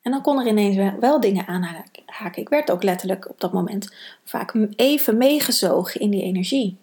En 0.02 0.10
dan 0.10 0.22
kon 0.22 0.40
er 0.40 0.46
ineens 0.46 0.96
wel 1.00 1.20
dingen 1.20 1.46
aanhaken. 1.46 2.42
Ik 2.42 2.48
werd 2.48 2.70
ook 2.70 2.82
letterlijk 2.82 3.28
op 3.30 3.40
dat 3.40 3.52
moment 3.52 3.94
vaak 4.24 4.54
even 4.76 5.16
meegezogen 5.16 6.00
in 6.00 6.10
die 6.10 6.22
energie. 6.22 6.76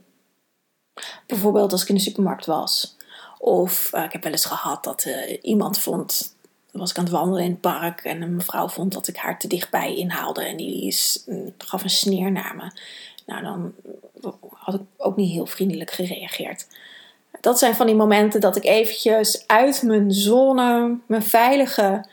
Bijvoorbeeld 1.27 1.71
als 1.71 1.81
ik 1.81 1.89
in 1.89 1.95
de 1.95 2.01
supermarkt 2.01 2.45
was. 2.45 2.97
Of 3.37 3.91
uh, 3.93 4.03
ik 4.03 4.11
heb 4.11 4.23
wel 4.23 4.31
eens 4.31 4.45
gehad 4.45 4.83
dat 4.83 5.05
uh, 5.05 5.37
iemand 5.41 5.79
vond, 5.79 6.35
was 6.71 6.89
ik 6.89 6.97
aan 6.97 7.03
het 7.03 7.13
wandelen 7.13 7.43
in 7.43 7.51
het 7.51 7.61
park 7.61 8.03
en 8.03 8.21
een 8.21 8.35
mevrouw 8.35 8.67
vond 8.67 8.93
dat 8.93 9.07
ik 9.07 9.15
haar 9.15 9.39
te 9.39 9.47
dichtbij 9.47 9.95
inhaalde 9.95 10.43
en 10.43 10.57
die 10.57 10.87
is, 10.87 11.27
gaf 11.57 11.83
een 11.83 11.89
sneer 11.89 12.31
naar 12.31 12.55
me. 12.55 12.71
Nou, 13.25 13.43
dan 13.43 13.73
had 14.63 14.73
ik 14.73 14.81
ook 14.97 15.15
niet 15.15 15.31
heel 15.31 15.45
vriendelijk 15.45 15.91
gereageerd. 15.91 16.67
Dat 17.41 17.59
zijn 17.59 17.75
van 17.75 17.85
die 17.85 17.95
momenten 17.95 18.41
dat 18.41 18.55
ik 18.55 18.63
eventjes 18.63 19.47
uit 19.47 19.81
mijn 19.81 20.11
zone, 20.11 20.97
mijn 21.05 21.23
veilige, 21.23 22.05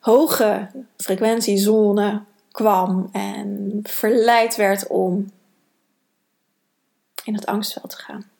hoge 0.00 0.70
frequentiezone 0.96 2.22
kwam 2.50 3.08
en 3.12 3.80
verleid 3.82 4.56
werd 4.56 4.86
om 4.86 5.32
in 7.24 7.34
het 7.34 7.46
angstveld 7.46 7.90
te 7.90 7.96
gaan. 7.96 8.30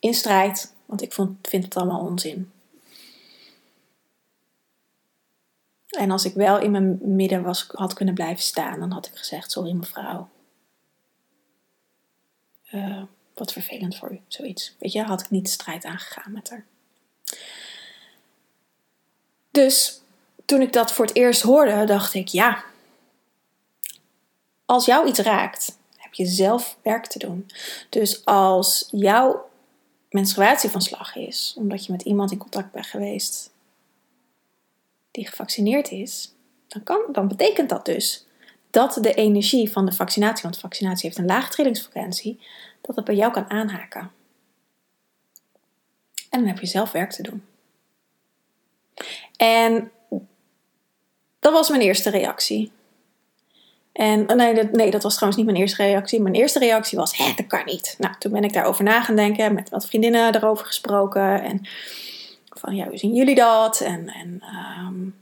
In 0.00 0.14
strijd, 0.14 0.74
want 0.86 1.02
ik 1.02 1.12
vind 1.42 1.64
het 1.64 1.76
allemaal 1.76 2.00
onzin. 2.00 2.50
En 5.86 6.10
als 6.10 6.24
ik 6.24 6.34
wel 6.34 6.60
in 6.60 6.70
mijn 6.70 6.98
midden 7.02 7.42
was, 7.42 7.66
had 7.72 7.94
kunnen 7.94 8.14
blijven 8.14 8.42
staan, 8.42 8.80
dan 8.80 8.90
had 8.90 9.06
ik 9.06 9.16
gezegd: 9.16 9.50
Sorry, 9.50 9.72
mevrouw. 9.72 10.28
Uh, 12.72 13.02
wat 13.34 13.52
vervelend 13.52 13.96
voor 13.96 14.12
u, 14.12 14.20
zoiets. 14.28 14.74
Weet 14.78 14.92
je, 14.92 15.02
had 15.02 15.20
ik 15.20 15.30
niet 15.30 15.44
de 15.44 15.50
strijd 15.50 15.84
aangegaan 15.84 16.32
met 16.32 16.50
haar. 16.50 16.64
Dus 19.50 20.00
toen 20.44 20.60
ik 20.60 20.72
dat 20.72 20.92
voor 20.92 21.04
het 21.04 21.16
eerst 21.16 21.42
hoorde, 21.42 21.84
dacht 21.84 22.14
ik: 22.14 22.28
Ja, 22.28 22.64
als 24.64 24.84
jou 24.84 25.08
iets 25.08 25.18
raakt, 25.18 25.78
heb 25.96 26.14
je 26.14 26.26
zelf 26.26 26.76
werk 26.82 27.06
te 27.06 27.18
doen. 27.18 27.50
Dus 27.88 28.24
als 28.24 28.88
jouw 28.90 29.48
menstruatie 30.10 30.70
van 30.70 30.82
slag 30.82 31.16
is, 31.16 31.54
omdat 31.56 31.86
je 31.86 31.92
met 31.92 32.02
iemand 32.02 32.30
in 32.30 32.38
contact 32.38 32.72
bent 32.72 32.86
geweest 32.86 33.50
die 35.10 35.28
gevaccineerd 35.28 35.90
is, 35.90 36.32
dan, 36.68 36.82
kan, 36.82 37.00
dan 37.12 37.28
betekent 37.28 37.68
dat 37.68 37.84
dus 37.84 38.25
dat 38.76 38.98
de 39.00 39.14
energie 39.14 39.70
van 39.70 39.86
de 39.86 39.92
vaccinatie, 39.92 40.42
want 40.42 40.58
vaccinatie 40.58 41.06
heeft 41.06 41.18
een 41.18 41.26
lage 41.26 41.50
trillingsfrequentie, 41.50 42.40
dat 42.80 42.96
het 42.96 43.04
bij 43.04 43.14
jou 43.14 43.32
kan 43.32 43.50
aanhaken. 43.50 44.10
En 46.30 46.38
dan 46.38 46.46
heb 46.46 46.58
je 46.58 46.66
zelf 46.66 46.92
werk 46.92 47.10
te 47.10 47.22
doen. 47.22 47.44
En 49.36 49.90
dat 51.38 51.52
was 51.52 51.68
mijn 51.68 51.80
eerste 51.80 52.10
reactie. 52.10 52.72
En 53.92 54.26
nee 54.26 54.54
dat, 54.54 54.72
nee, 54.72 54.90
dat 54.90 55.02
was 55.02 55.14
trouwens 55.14 55.42
niet 55.42 55.50
mijn 55.50 55.62
eerste 55.62 55.82
reactie. 55.82 56.20
Mijn 56.20 56.34
eerste 56.34 56.58
reactie 56.58 56.98
was: 56.98 57.16
hè, 57.16 57.32
dat 57.36 57.46
kan 57.46 57.64
niet. 57.64 57.94
Nou, 57.98 58.14
toen 58.18 58.32
ben 58.32 58.44
ik 58.44 58.52
daarover 58.52 58.84
na 58.84 59.02
gaan 59.02 59.16
denken, 59.16 59.54
met 59.54 59.68
wat 59.68 59.86
vriendinnen 59.86 60.34
erover 60.34 60.66
gesproken. 60.66 61.42
En 61.42 61.60
van 62.48 62.74
ja, 62.74 62.86
hoe 62.86 62.98
zien 62.98 63.14
jullie 63.14 63.34
dat? 63.34 63.80
En, 63.80 64.08
en 64.08 64.42
um, 64.86 65.14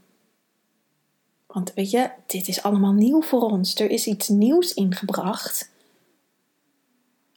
want 1.55 1.73
weet 1.73 1.91
je, 1.91 2.09
dit 2.25 2.47
is 2.47 2.63
allemaal 2.63 2.91
nieuw 2.91 3.21
voor 3.21 3.41
ons. 3.41 3.75
Er 3.75 3.89
is 3.89 4.07
iets 4.07 4.27
nieuws 4.27 4.73
ingebracht. 4.73 5.71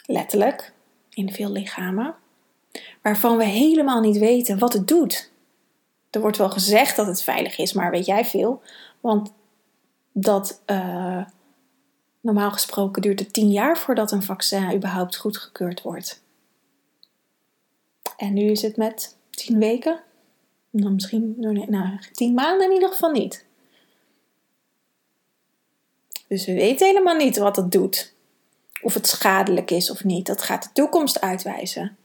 Letterlijk, 0.07 0.73
in 1.11 1.33
veel 1.33 1.51
lichamen. 1.51 2.15
Waarvan 3.03 3.37
we 3.37 3.45
helemaal 3.45 4.01
niet 4.01 4.19
weten 4.19 4.59
wat 4.59 4.73
het 4.73 4.89
doet. 4.89 5.31
Er 6.11 6.21
wordt 6.21 6.37
wel 6.37 6.51
gezegd 6.51 6.97
dat 6.97 7.07
het 7.07 7.23
veilig 7.23 7.59
is, 7.59 7.73
maar 7.73 7.91
weet 7.91 8.07
jij 8.07 8.25
veel? 8.25 8.63
Want 9.01 9.33
dat 10.13 10.63
uh, 10.67 11.25
normaal 12.21 12.51
gesproken 12.51 13.03
duurt 13.03 13.19
het 13.19 13.33
tien 13.33 13.51
jaar 13.51 13.79
voordat 13.79 14.13
een 14.13 14.23
vaccin 14.23 14.75
überhaupt 14.75 15.17
goedgekeurd 15.17 15.83
wordt. 15.83 16.23
En 18.17 18.33
nu 18.33 18.51
is 18.51 18.63
het 18.63 18.77
met 18.77 19.17
tien 19.31 19.59
weken. 19.59 20.01
Dan 20.71 20.95
misschien 20.95 21.35
nou, 21.37 21.99
tien 22.13 22.35
maanden 22.35 22.67
in 22.67 22.73
ieder 22.73 22.89
geval 22.89 23.11
niet. 23.11 23.47
Dus 26.29 26.47
we 26.47 26.55
weten 26.55 26.87
helemaal 26.87 27.17
niet 27.17 27.37
wat 27.37 27.57
het 27.57 27.73
doet. 27.73 28.15
Of 28.83 28.95
het 28.95 29.07
schadelijk 29.07 29.71
is 29.71 29.91
of 29.91 30.05
niet. 30.05 30.27
Dat 30.27 30.43
gaat 30.43 30.63
de 30.63 30.73
toekomst 30.73 31.21
uitwijzen. 31.21 31.97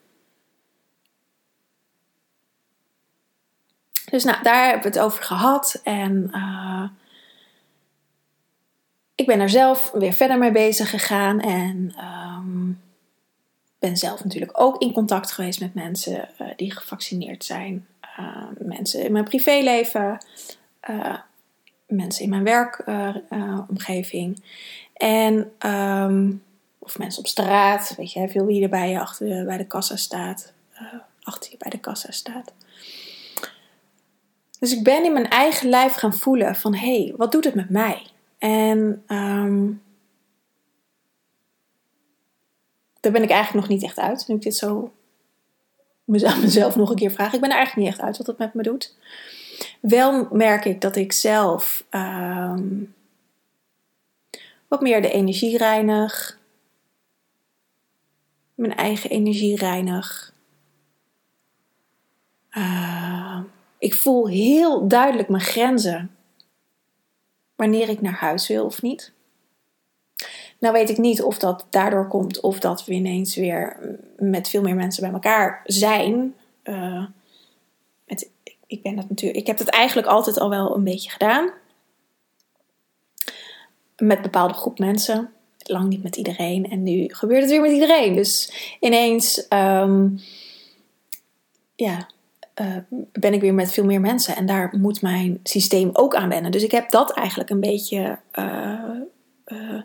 Dus 4.09 4.23
nou, 4.23 4.43
daar 4.43 4.63
hebben 4.63 4.91
we 4.91 4.97
het 4.97 5.07
over 5.07 5.23
gehad. 5.23 5.81
En 5.83 6.29
uh, 6.31 6.89
ik 9.15 9.25
ben 9.25 9.39
er 9.39 9.49
zelf 9.49 9.91
weer 9.91 10.13
verder 10.13 10.37
mee 10.37 10.51
bezig 10.51 10.89
gegaan. 10.89 11.39
En 11.39 11.95
um, 12.03 12.81
ben 13.79 13.97
zelf 13.97 14.23
natuurlijk 14.23 14.61
ook 14.61 14.81
in 14.81 14.93
contact 14.93 15.31
geweest 15.31 15.59
met 15.59 15.73
mensen 15.73 16.29
uh, 16.41 16.47
die 16.55 16.71
gevaccineerd 16.71 17.43
zijn. 17.43 17.87
Uh, 18.19 18.47
mensen 18.57 19.03
in 19.03 19.11
mijn 19.11 19.23
privéleven. 19.23 20.17
Mensen 21.95 22.23
in 22.23 22.29
mijn 22.29 22.43
werkomgeving. 22.43 24.43
en 24.93 25.51
um, 25.65 26.43
of 26.79 26.97
mensen 26.97 27.19
op 27.19 27.27
straat. 27.27 27.93
Weet 27.97 28.11
je, 28.11 28.29
veel 28.29 28.45
wie 28.45 28.63
er 28.63 28.69
bij 28.69 28.89
je 28.89 28.99
achter 28.99 29.45
bij 29.45 29.57
de 29.57 29.67
kassa 29.67 29.95
staat. 29.95 30.53
achter 31.23 31.51
je 31.51 31.57
bij 31.57 31.69
de 31.69 31.79
kassa 31.79 32.11
staat. 32.11 32.53
Dus 34.59 34.71
ik 34.71 34.83
ben 34.83 35.03
in 35.03 35.13
mijn 35.13 35.29
eigen 35.29 35.69
lijf 35.69 35.93
gaan 35.93 36.13
voelen 36.13 36.55
van 36.55 36.75
hé, 36.75 37.03
hey, 37.03 37.13
wat 37.17 37.31
doet 37.31 37.43
het 37.43 37.55
met 37.55 37.69
mij? 37.69 38.01
En 38.37 39.03
um, 39.07 39.81
daar 42.99 43.11
ben 43.11 43.23
ik 43.23 43.29
eigenlijk 43.29 43.67
nog 43.67 43.67
niet 43.67 43.83
echt 43.83 43.99
uit. 43.99 44.27
Nu 44.27 44.35
ik 44.35 44.41
dit 44.41 44.55
zo 44.55 44.91
mezelf 46.05 46.75
nog 46.75 46.89
een 46.89 46.95
keer 46.95 47.11
vraag. 47.11 47.33
Ik 47.33 47.41
ben 47.41 47.49
er 47.49 47.55
eigenlijk 47.55 47.87
niet 47.87 47.97
echt 47.97 48.07
uit 48.07 48.17
wat 48.17 48.27
het 48.27 48.37
met 48.37 48.53
me 48.53 48.63
doet. 48.63 48.95
Wel 49.83 50.27
merk 50.31 50.65
ik 50.65 50.81
dat 50.81 50.95
ik 50.95 51.11
zelf 51.11 51.85
um, 51.91 52.93
wat 54.67 54.81
meer 54.81 55.01
de 55.01 55.11
energie 55.11 55.57
reinig. 55.57 56.39
Mijn 58.55 58.75
eigen 58.75 59.09
energie 59.09 59.55
reinig. 59.55 60.33
Uh, 62.51 63.39
ik 63.77 63.95
voel 63.95 64.27
heel 64.27 64.87
duidelijk 64.87 65.29
mijn 65.29 65.43
grenzen 65.43 66.15
wanneer 67.55 67.89
ik 67.89 68.01
naar 68.01 68.13
huis 68.13 68.47
wil 68.47 68.65
of 68.65 68.81
niet. 68.81 69.13
Nou 70.59 70.73
weet 70.73 70.89
ik 70.89 70.97
niet 70.97 71.21
of 71.21 71.37
dat 71.37 71.67
daardoor 71.69 72.07
komt 72.07 72.39
of 72.39 72.59
dat 72.59 72.85
we 72.85 72.93
ineens 72.93 73.35
weer 73.35 73.77
met 74.17 74.49
veel 74.49 74.61
meer 74.61 74.75
mensen 74.75 75.03
bij 75.03 75.13
elkaar 75.13 75.61
zijn. 75.63 76.35
Uh, 76.63 77.05
ik, 78.73 78.81
ben 78.81 78.95
dat 78.95 79.09
natuurlijk, 79.09 79.39
ik 79.39 79.47
heb 79.47 79.57
het 79.57 79.69
eigenlijk 79.69 80.07
altijd 80.07 80.39
al 80.39 80.49
wel 80.49 80.75
een 80.75 80.83
beetje 80.83 81.09
gedaan. 81.09 81.51
Met 83.97 84.21
bepaalde 84.21 84.53
groep 84.53 84.79
mensen. 84.79 85.29
Lang 85.57 85.89
niet 85.89 86.03
met 86.03 86.15
iedereen. 86.15 86.69
En 86.69 86.83
nu 86.83 87.05
gebeurt 87.07 87.41
het 87.41 87.49
weer 87.49 87.61
met 87.61 87.71
iedereen. 87.71 88.15
Dus 88.15 88.53
ineens 88.79 89.45
um, 89.49 90.19
ja, 91.75 92.07
uh, 92.61 92.77
ben 93.11 93.33
ik 93.33 93.41
weer 93.41 93.53
met 93.53 93.71
veel 93.71 93.85
meer 93.85 94.01
mensen. 94.01 94.35
En 94.35 94.45
daar 94.45 94.73
moet 94.77 95.01
mijn 95.01 95.39
systeem 95.43 95.89
ook 95.93 96.15
aan 96.15 96.29
wennen. 96.29 96.51
Dus 96.51 96.63
ik 96.63 96.71
heb 96.71 96.89
dat 96.89 97.11
eigenlijk 97.11 97.49
een 97.49 97.59
beetje 97.59 98.19
uh, 98.33 98.89
uh, 99.45 99.81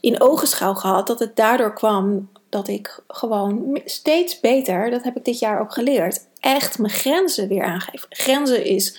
in 0.00 0.20
ogenschouw 0.20 0.74
gehad. 0.74 1.06
Dat 1.06 1.18
het 1.18 1.36
daardoor 1.36 1.72
kwam 1.72 2.28
dat 2.48 2.68
ik 2.68 3.02
gewoon 3.08 3.80
steeds 3.84 4.40
beter, 4.40 4.90
dat 4.90 5.02
heb 5.02 5.16
ik 5.16 5.24
dit 5.24 5.38
jaar 5.38 5.60
ook 5.60 5.72
geleerd, 5.72 6.26
echt 6.40 6.78
mijn 6.78 6.92
grenzen 6.92 7.48
weer 7.48 7.64
aangeef. 7.64 8.06
Grenzen 8.08 8.64
is, 8.64 8.98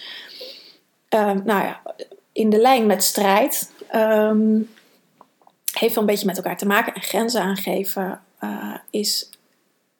nou 1.09 1.45
ja, 1.45 1.81
in 2.31 2.49
de 2.49 2.59
lijn 2.59 2.85
met 2.85 3.03
strijd. 3.03 3.71
Um, 3.95 4.69
heeft 5.73 5.93
wel 5.95 6.03
een 6.03 6.09
beetje 6.09 6.25
met 6.25 6.37
elkaar 6.37 6.57
te 6.57 6.65
maken. 6.65 6.93
En 6.93 7.01
grenzen 7.01 7.41
aangeven 7.41 8.21
is 8.89 9.29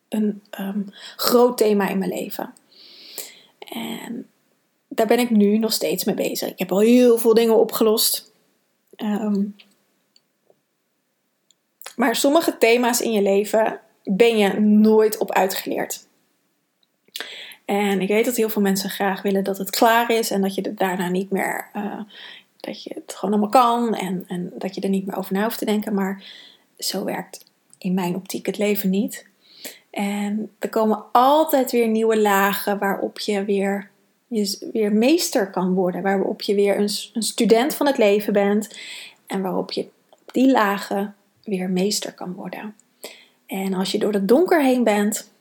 een 0.10 0.42
um, 0.60 0.86
groot 1.16 1.58
thema 1.58 1.90
in 1.90 1.98
mijn 1.98 2.12
leven. 2.12 2.54
En 3.60 4.28
daar 4.88 5.08
ben 5.08 5.20
ik 5.20 5.30
nu 5.30 5.58
nog 5.58 5.74
steeds 5.74 6.04
mee 6.04 6.16
bezig. 6.16 6.50
Ik 6.50 6.60
heb 6.60 6.72
al 6.72 6.80
heel 6.80 7.18
veel 7.18 7.34
dingen 7.34 7.60
opgelost. 7.60 8.32
Ehm, 8.96 9.44
maar 12.00 12.16
sommige 12.16 12.58
thema's 12.58 13.02
in 13.02 13.12
je 13.12 13.22
leven 13.22 13.80
ben 14.04 14.38
je 14.38 14.60
nooit 14.60 15.18
op 15.18 15.32
uitgeleerd. 15.32 16.08
En 17.66 18.02
ik 18.02 18.08
weet 18.08 18.26
dat 18.26 18.36
heel 18.36 18.50
veel 18.50 18.62
mensen 18.62 18.90
graag 18.90 19.22
willen 19.22 19.44
dat 19.44 19.58
het 19.58 19.70
klaar 19.70 20.12
is 20.12 20.32
en 20.32 20.42
dat 20.42 20.56
je 20.56 20.74
daarna 20.74 21.10
niet 21.10 21.32
meer, 21.32 21.70
uh, 21.76 22.00
dat 22.60 22.84
je 22.84 22.92
het 22.94 23.16
gewoon 23.16 23.40
allemaal 23.40 23.62
kan 23.62 23.96
en, 23.96 24.24
en 24.28 24.52
dat 24.56 24.76
je 24.76 24.82
er 24.82 24.90
niet 24.90 25.06
meer 25.06 25.18
over 25.18 25.34
na 25.34 25.44
hoeft 25.44 25.58
te 25.58 25.66
denken. 25.66 25.94
Maar 25.94 26.24
zo 26.78 27.04
werkt 27.04 27.46
in 27.78 27.94
mijn 27.94 28.16
optiek 28.16 28.46
het 28.46 28.58
leven 28.58 28.90
niet. 28.90 29.26
En 29.92 30.52
er 30.60 30.70
komen 30.70 31.06
altijd 31.12 31.72
weer 31.72 31.88
nieuwe 31.88 32.20
lagen 32.20 32.78
waarop 32.78 33.20
je 33.20 33.46
weer, 33.46 33.90
weer 34.72 34.94
meester 34.94 35.50
kan 35.50 35.74
worden. 35.74 36.02
Waarop 36.02 36.42
je 36.42 36.56
weer 36.56 36.78
een, 36.78 36.90
een 37.14 37.24
student 37.24 37.76
van 37.76 37.86
het 37.86 37.98
leven 37.98 38.34
bent. 38.34 38.80
En 39.26 39.42
waarop 39.42 39.72
je 39.72 39.88
op 40.10 40.34
die 40.34 40.52
lagen 40.52 41.16
weer 41.50 41.70
meester 41.70 42.14
kan 42.14 42.34
worden. 42.34 42.76
En 43.46 43.74
als 43.74 43.92
je 43.92 44.00
door 44.00 44.14
het 44.14 44.28
donker 44.28 44.64
heen 44.64 44.84
bent, 44.84 45.32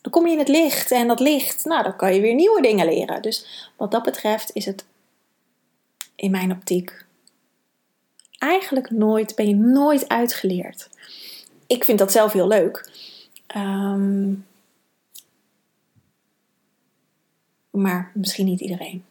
dan 0.00 0.12
kom 0.12 0.26
je 0.26 0.32
in 0.32 0.38
het 0.38 0.48
licht. 0.48 0.90
En 0.90 1.08
dat 1.08 1.20
licht, 1.20 1.64
nou, 1.64 1.82
dan 1.82 1.96
kan 1.96 2.14
je 2.14 2.20
weer 2.20 2.34
nieuwe 2.34 2.62
dingen 2.62 2.86
leren. 2.86 3.22
Dus 3.22 3.70
wat 3.76 3.90
dat 3.90 4.02
betreft 4.02 4.50
is 4.54 4.64
het 4.64 4.84
in 6.14 6.30
mijn 6.30 6.52
optiek 6.52 7.06
eigenlijk 8.38 8.90
nooit, 8.90 9.34
ben 9.34 9.48
je 9.48 9.54
nooit 9.54 10.08
uitgeleerd. 10.08 10.88
Ik 11.66 11.84
vind 11.84 11.98
dat 11.98 12.12
zelf 12.12 12.32
heel 12.32 12.48
leuk. 12.48 12.90
Ehm, 13.46 14.32
maar 17.70 18.10
misschien 18.14 18.46
niet 18.46 18.60
iedereen. 18.60 19.04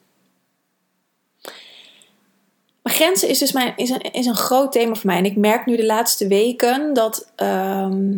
Maar 2.87 2.95
grenzen 2.95 3.29
is 3.29 3.39
dus 3.39 3.51
mijn, 3.51 3.73
is 3.75 3.89
een, 3.89 4.01
is 4.01 4.25
een 4.25 4.35
groot 4.35 4.71
thema 4.71 4.95
voor 4.95 5.05
mij. 5.05 5.17
En 5.17 5.25
ik 5.25 5.35
merk 5.35 5.65
nu 5.65 5.75
de 5.75 5.85
laatste 5.85 6.27
weken 6.27 6.93
dat, 6.93 7.31
ehm, 7.35 8.17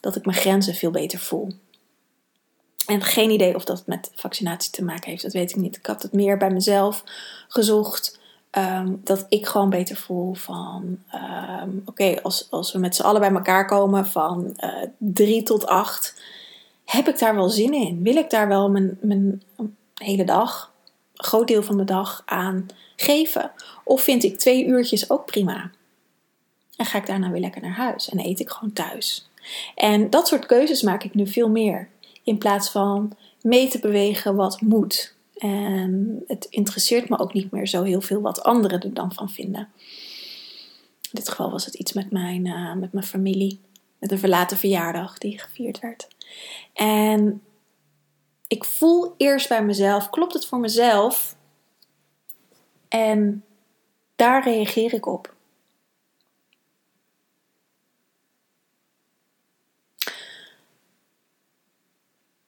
dat 0.00 0.16
ik 0.16 0.24
mijn 0.24 0.36
grenzen 0.36 0.74
veel 0.74 0.90
beter 0.90 1.18
voel. 1.18 1.48
En 2.86 3.02
geen 3.02 3.30
idee 3.30 3.54
of 3.54 3.64
dat 3.64 3.82
met 3.86 4.10
vaccinatie 4.14 4.72
te 4.72 4.84
maken 4.84 5.10
heeft, 5.10 5.22
dat 5.22 5.32
weet 5.32 5.50
ik 5.50 5.56
niet. 5.56 5.76
Ik 5.76 5.86
had 5.86 6.02
het 6.02 6.12
meer 6.12 6.36
bij 6.36 6.50
mezelf 6.50 7.04
gezocht. 7.48 8.20
Ehm, 8.50 8.94
dat 9.04 9.26
ik 9.28 9.46
gewoon 9.46 9.70
beter 9.70 9.96
voel 9.96 10.34
van, 10.34 10.98
ehm, 11.10 11.70
oké, 11.84 12.22
als, 12.22 12.46
als 12.50 12.72
we 12.72 12.78
met 12.78 12.96
z'n 12.96 13.02
allen 13.02 13.20
bij 13.20 13.32
elkaar 13.32 13.66
komen 13.66 14.06
van 14.06 14.56
uh, 14.56 14.82
drie 14.98 15.42
tot 15.42 15.66
acht, 15.66 16.22
heb 16.84 17.08
ik 17.08 17.18
daar 17.18 17.34
wel 17.34 17.48
zin 17.48 17.72
in? 17.72 18.02
Wil 18.02 18.16
ik 18.16 18.30
daar 18.30 18.48
wel 18.48 18.70
mijn, 18.70 18.98
mijn 19.00 19.42
hele 19.94 20.24
dag, 20.24 20.72
een 21.16 21.24
groot 21.24 21.48
deel 21.48 21.62
van 21.62 21.74
mijn 21.74 21.86
dag 21.86 22.22
aan 22.24 22.66
geven? 22.96 23.52
Of 23.88 24.02
vind 24.02 24.24
ik 24.24 24.38
twee 24.38 24.64
uurtjes 24.64 25.10
ook 25.10 25.26
prima? 25.26 25.70
En 26.76 26.86
ga 26.86 26.98
ik 26.98 27.06
daarna 27.06 27.30
weer 27.30 27.40
lekker 27.40 27.62
naar 27.62 27.76
huis 27.76 28.08
en 28.08 28.20
eet 28.20 28.40
ik 28.40 28.50
gewoon 28.50 28.72
thuis? 28.72 29.30
En 29.74 30.10
dat 30.10 30.28
soort 30.28 30.46
keuzes 30.46 30.82
maak 30.82 31.04
ik 31.04 31.14
nu 31.14 31.26
veel 31.26 31.48
meer. 31.48 31.88
In 32.24 32.38
plaats 32.38 32.70
van 32.70 33.16
mee 33.42 33.68
te 33.68 33.78
bewegen 33.78 34.34
wat 34.34 34.60
moet. 34.60 35.14
En 35.36 36.22
het 36.26 36.46
interesseert 36.50 37.08
me 37.08 37.18
ook 37.18 37.32
niet 37.32 37.50
meer 37.50 37.68
zo 37.68 37.82
heel 37.82 38.00
veel 38.00 38.20
wat 38.20 38.42
anderen 38.42 38.80
er 38.80 38.94
dan 38.94 39.12
van 39.12 39.30
vinden. 39.30 39.68
In 41.02 41.10
dit 41.10 41.28
geval 41.28 41.50
was 41.50 41.64
het 41.64 41.74
iets 41.74 41.92
met 41.92 42.10
mijn, 42.10 42.46
uh, 42.46 42.74
met 42.74 42.92
mijn 42.92 43.06
familie. 43.06 43.60
Met 43.98 44.12
een 44.12 44.18
verlaten 44.18 44.56
verjaardag 44.56 45.18
die 45.18 45.38
gevierd 45.38 45.80
werd. 45.80 46.08
En 46.72 47.42
ik 48.46 48.64
voel 48.64 49.14
eerst 49.16 49.48
bij 49.48 49.64
mezelf, 49.64 50.10
klopt 50.10 50.32
het 50.32 50.46
voor 50.46 50.58
mezelf? 50.58 51.36
En 52.88 53.42
daar 54.18 54.42
reageer 54.42 54.94
ik 54.94 55.06
op. 55.06 55.34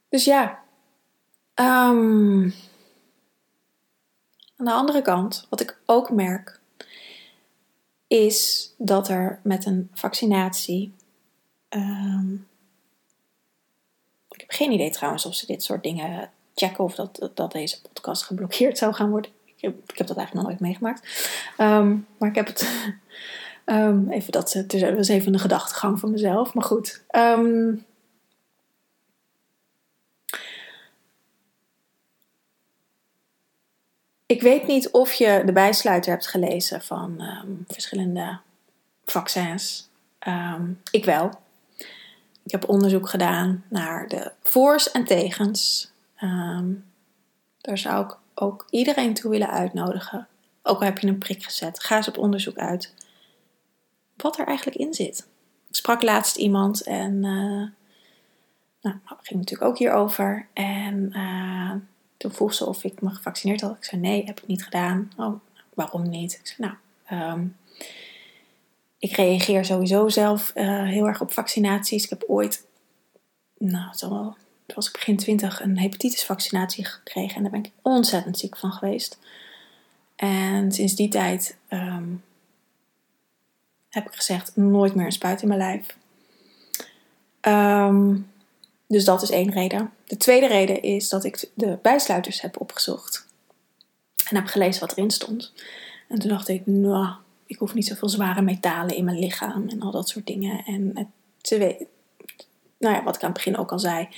Dus 0.08 0.24
ja, 0.24 0.62
um, 1.54 2.54
aan 4.56 4.64
de 4.64 4.72
andere 4.72 5.02
kant, 5.02 5.46
wat 5.48 5.60
ik 5.60 5.80
ook 5.86 6.10
merk, 6.10 6.60
is 8.06 8.70
dat 8.78 9.08
er 9.08 9.40
met 9.42 9.66
een 9.66 9.90
vaccinatie. 9.92 10.94
Um, 11.68 12.48
ik 14.30 14.40
heb 14.40 14.50
geen 14.50 14.72
idee 14.72 14.90
trouwens 14.90 15.26
of 15.26 15.34
ze 15.34 15.46
dit 15.46 15.62
soort 15.62 15.82
dingen 15.82 16.30
checken 16.54 16.84
of 16.84 16.94
dat, 16.94 17.30
dat 17.34 17.52
deze 17.52 17.80
podcast 17.80 18.22
geblokkeerd 18.22 18.78
zou 18.78 18.94
gaan 18.94 19.10
worden. 19.10 19.30
Ik 19.60 19.68
heb, 19.68 19.90
ik 19.90 19.98
heb 19.98 20.06
dat 20.06 20.16
eigenlijk 20.16 20.34
nog 20.34 20.44
nooit 20.44 20.60
meegemaakt. 20.60 21.28
Um, 21.58 22.06
maar 22.18 22.28
ik 22.28 22.34
heb 22.34 22.46
het. 22.46 22.90
Um, 23.66 24.10
even 24.16 24.32
dat, 24.32 24.52
het 24.52 24.94
was 24.96 25.08
even 25.08 25.32
een 25.32 25.40
gedachtegang 25.40 26.00
van 26.00 26.10
mezelf. 26.10 26.54
Maar 26.54 26.64
goed. 26.64 27.04
Um, 27.16 27.84
Ik 34.30 34.42
weet 34.42 34.66
niet 34.66 34.90
of 34.90 35.12
je 35.12 35.42
de 35.44 35.52
bijsluiter 35.52 36.10
hebt 36.10 36.26
gelezen 36.26 36.82
van 36.82 37.14
ehm, 37.18 37.48
verschillende 37.66 38.38
vaccins. 39.04 39.88
Ik 40.90 41.04
wel. 41.04 41.30
Ik 42.42 42.50
heb 42.50 42.68
onderzoek 42.68 43.08
gedaan 43.08 43.64
naar 43.68 44.08
de 44.08 44.32
voor's 44.42 44.90
en 44.90 45.04
tegens. 45.04 45.92
Daar 47.60 47.78
zou 47.78 48.04
ik 48.04 48.16
ook 48.40 48.66
iedereen 48.70 49.14
toe 49.14 49.30
willen 49.30 49.50
uitnodigen. 49.50 50.28
Ook 50.62 50.78
al 50.78 50.84
heb 50.84 50.98
je 50.98 51.06
een 51.06 51.18
prik 51.18 51.42
gezet, 51.42 51.82
ga 51.82 51.96
eens 51.96 52.08
op 52.08 52.18
onderzoek 52.18 52.56
uit. 52.56 52.94
Wat 54.16 54.38
er 54.38 54.46
eigenlijk 54.46 54.78
in 54.78 54.94
zit. 54.94 55.28
Ik 55.68 55.76
sprak 55.76 56.02
laatst 56.02 56.36
iemand 56.36 56.82
en. 56.82 57.12
Uh, 57.12 57.68
nou, 58.80 58.96
ging 59.22 59.38
natuurlijk 59.38 59.70
ook 59.70 59.78
hierover. 59.78 60.46
En 60.52 61.12
uh, 61.12 61.72
toen 62.16 62.32
vroeg 62.32 62.54
ze 62.54 62.66
of 62.66 62.84
ik 62.84 63.00
me 63.00 63.10
gevaccineerd 63.10 63.60
had. 63.60 63.76
Ik 63.76 63.84
zei 63.84 64.00
nee, 64.00 64.24
heb 64.24 64.40
ik 64.40 64.46
niet 64.46 64.64
gedaan. 64.64 65.12
Oh, 65.16 65.40
waarom 65.74 66.08
niet? 66.08 66.32
Ik 66.32 66.46
zei 66.46 66.76
nou, 67.08 67.22
um, 67.22 67.56
ik 68.98 69.12
reageer 69.12 69.64
sowieso 69.64 70.08
zelf 70.08 70.52
uh, 70.54 70.84
heel 70.84 71.06
erg 71.06 71.20
op 71.20 71.32
vaccinaties. 71.32 72.04
Ik 72.04 72.10
heb 72.10 72.24
ooit, 72.26 72.66
nou, 73.58 73.90
het 73.90 74.02
al, 74.02 74.36
was 74.74 74.86
ik 74.86 74.92
begin 74.92 75.16
twintig, 75.16 75.60
een 75.60 75.78
hepatitisvaccinatie 75.78 76.84
gekregen. 76.84 77.36
En 77.36 77.42
daar 77.42 77.50
ben 77.50 77.64
ik 77.64 77.70
ontzettend 77.82 78.38
ziek 78.38 78.56
van 78.56 78.72
geweest. 78.72 79.18
En 80.16 80.72
sinds 80.72 80.94
die 80.94 81.08
tijd 81.08 81.56
um, 81.70 82.24
heb 83.88 84.06
ik 84.06 84.14
gezegd, 84.14 84.56
nooit 84.56 84.94
meer 84.94 85.06
een 85.06 85.12
spuit 85.12 85.42
in 85.42 85.48
mijn 85.48 85.60
lijf. 85.60 85.96
Um, 87.40 88.30
dus 88.86 89.04
dat 89.04 89.22
is 89.22 89.30
één 89.30 89.50
reden. 89.50 89.92
De 90.04 90.16
tweede 90.16 90.46
reden 90.46 90.82
is 90.82 91.08
dat 91.08 91.24
ik 91.24 91.50
de 91.54 91.78
bijsluiters 91.82 92.40
heb 92.40 92.60
opgezocht. 92.60 93.26
En 94.28 94.36
heb 94.36 94.46
gelezen 94.46 94.80
wat 94.80 94.92
erin 94.92 95.10
stond. 95.10 95.52
En 96.08 96.18
toen 96.18 96.28
dacht 96.28 96.48
ik, 96.48 96.66
nou, 96.66 97.14
ik 97.46 97.58
hoef 97.58 97.74
niet 97.74 97.86
zoveel 97.86 98.08
zware 98.08 98.42
metalen 98.42 98.96
in 98.96 99.04
mijn 99.04 99.18
lichaam 99.18 99.68
en 99.68 99.80
al 99.80 99.90
dat 99.90 100.08
soort 100.08 100.26
dingen. 100.26 100.64
En 100.64 101.12
weten, 101.42 101.86
nou 102.78 102.94
ja, 102.94 103.02
wat 103.02 103.16
ik 103.16 103.22
aan 103.22 103.28
het 103.28 103.36
begin 103.36 103.56
ook 103.56 103.72
al 103.72 103.78
zei, 103.78 104.08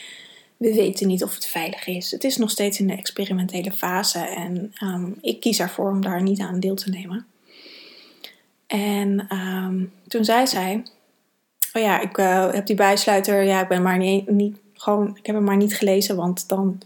we 0.63 0.75
weten 0.75 1.07
niet 1.07 1.23
of 1.23 1.35
het 1.35 1.47
veilig 1.47 1.87
is. 1.87 2.11
Het 2.11 2.25
is 2.25 2.37
nog 2.37 2.51
steeds 2.51 2.81
in 2.81 2.87
de 2.87 2.97
experimentele 2.97 3.73
fase 3.73 4.19
en 4.19 4.75
um, 4.83 5.19
ik 5.21 5.41
kies 5.41 5.61
ervoor 5.61 5.91
om 5.91 6.03
daar 6.03 6.23
niet 6.23 6.41
aan 6.41 6.61
deel 6.61 6.75
te 6.75 6.91
nemen. 6.91 7.27
En 8.67 9.37
um, 9.37 9.93
toen 10.09 10.25
zei 10.25 10.47
zij, 10.47 10.83
oh 11.73 11.83
ja, 11.83 12.01
ik 12.01 12.19
uh, 12.19 12.53
heb 12.53 12.67
die 12.67 12.77
bijsluiter, 12.77 13.43
ja, 13.43 13.63
ik 13.63 13.69
ben 13.69 13.83
maar 13.83 13.99
niet, 13.99 14.57
gewoon, 14.75 15.17
ik 15.17 15.27
heb 15.27 15.35
hem 15.35 15.45
maar 15.45 15.57
niet 15.57 15.77
gelezen, 15.77 16.17
want 16.17 16.49
dan 16.49 16.81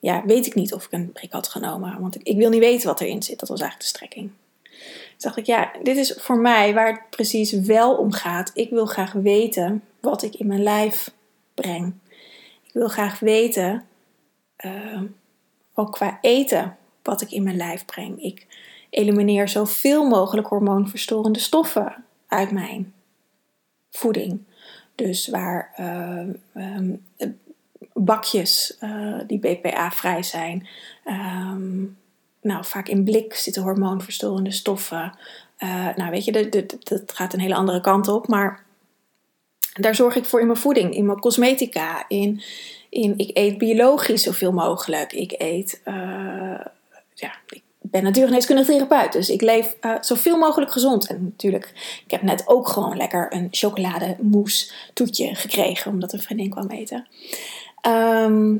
ja, 0.00 0.22
weet 0.26 0.46
ik 0.46 0.54
niet 0.54 0.74
of 0.74 0.84
ik 0.84 0.92
een 0.92 1.12
prik 1.12 1.32
had 1.32 1.48
genomen. 1.48 2.00
Want 2.00 2.14
ik, 2.14 2.22
ik 2.22 2.36
wil 2.36 2.50
niet 2.50 2.60
weten 2.60 2.88
wat 2.88 3.00
erin 3.00 3.22
zit. 3.22 3.40
Dat 3.40 3.48
was 3.48 3.60
eigenlijk 3.60 3.90
de 3.90 3.96
strekking. 3.98 4.30
Toen 4.62 5.16
dacht 5.18 5.36
ik, 5.36 5.46
ja, 5.46 5.72
dit 5.82 5.96
is 5.96 6.14
voor 6.18 6.38
mij 6.38 6.74
waar 6.74 6.86
het 6.86 7.10
precies 7.10 7.52
wel 7.52 7.94
om 7.94 8.12
gaat. 8.12 8.50
Ik 8.54 8.70
wil 8.70 8.86
graag 8.86 9.12
weten 9.12 9.82
wat 10.00 10.22
ik 10.22 10.34
in 10.34 10.46
mijn 10.46 10.62
lijf 10.62 11.10
breng. 11.54 11.94
Ik 12.72 12.78
wil 12.78 12.88
graag 12.88 13.18
weten, 13.18 13.84
uh, 14.64 15.02
ook 15.74 15.92
qua 15.92 16.18
eten, 16.20 16.76
wat 17.02 17.20
ik 17.20 17.30
in 17.30 17.42
mijn 17.42 17.56
lijf 17.56 17.84
breng. 17.84 18.22
Ik 18.22 18.46
elimineer 18.90 19.48
zoveel 19.48 20.08
mogelijk 20.08 20.46
hormoonverstorende 20.46 21.38
stoffen 21.38 22.04
uit 22.26 22.50
mijn 22.50 22.92
voeding. 23.90 24.40
Dus 24.94 25.28
waar 25.28 25.74
uh, 25.80 26.28
um, 26.54 27.04
bakjes 27.92 28.76
uh, 28.80 29.20
die 29.26 29.38
BPA-vrij 29.38 30.22
zijn. 30.22 30.66
Um, 31.04 31.98
nou, 32.40 32.64
vaak 32.64 32.88
in 32.88 33.04
blik 33.04 33.34
zitten 33.34 33.62
hormoonverstorende 33.62 34.50
stoffen. 34.50 35.18
Nou, 35.96 36.10
weet 36.10 36.24
je, 36.24 36.48
dat 36.82 37.12
gaat 37.12 37.32
een 37.32 37.40
hele 37.40 37.54
andere 37.54 37.80
kant 37.80 38.08
op. 38.08 38.28
Maar 38.28 38.64
daar 39.80 39.94
zorg 39.94 40.16
ik 40.16 40.24
voor 40.24 40.40
in 40.40 40.46
mijn 40.46 40.58
voeding, 40.58 40.94
in 40.94 41.06
mijn 41.06 41.20
cosmetica. 41.20 42.04
In, 42.08 42.42
in 42.88 43.14
ik 43.16 43.30
eet 43.36 43.58
biologisch 43.58 44.22
zoveel 44.22 44.52
mogelijk. 44.52 45.12
Ik 45.12 45.34
eet, 45.38 45.80
uh, 45.84 45.94
ja, 47.14 47.32
ik 47.48 47.62
ben 47.80 48.02
natuurgeneeskundig 48.02 48.66
therapeut, 48.66 49.12
dus 49.12 49.28
ik 49.28 49.40
leef 49.40 49.76
uh, 49.80 49.94
zoveel 50.00 50.38
mogelijk 50.38 50.72
gezond. 50.72 51.06
En 51.06 51.24
natuurlijk, 51.24 51.72
ik 52.04 52.10
heb 52.10 52.22
net 52.22 52.42
ook 52.46 52.68
gewoon 52.68 52.96
lekker 52.96 53.34
een 53.34 53.48
chocolademousse 53.50 54.72
toetje 54.94 55.34
gekregen, 55.34 55.90
omdat 55.90 56.12
een 56.12 56.22
vriendin 56.22 56.50
kwam 56.50 56.70
eten. 56.70 57.06
Ehm, 57.80 58.56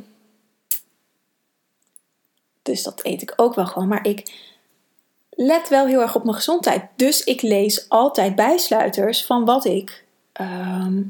dus 2.63 2.83
dat 2.83 3.01
eet 3.05 3.23
ik 3.23 3.33
ook 3.37 3.55
wel 3.55 3.67
gewoon. 3.67 3.89
Maar 3.89 4.07
ik 4.07 4.33
let 5.31 5.69
wel 5.69 5.87
heel 5.87 6.01
erg 6.01 6.15
op 6.15 6.25
mijn 6.25 6.37
gezondheid. 6.37 6.85
Dus 6.97 7.25
ik 7.25 7.43
lees 7.43 7.89
altijd 7.89 8.35
bijsluiters 8.35 9.25
van 9.25 9.45
wat 9.45 9.65
ik 9.65 10.02
ehm, 10.33 11.03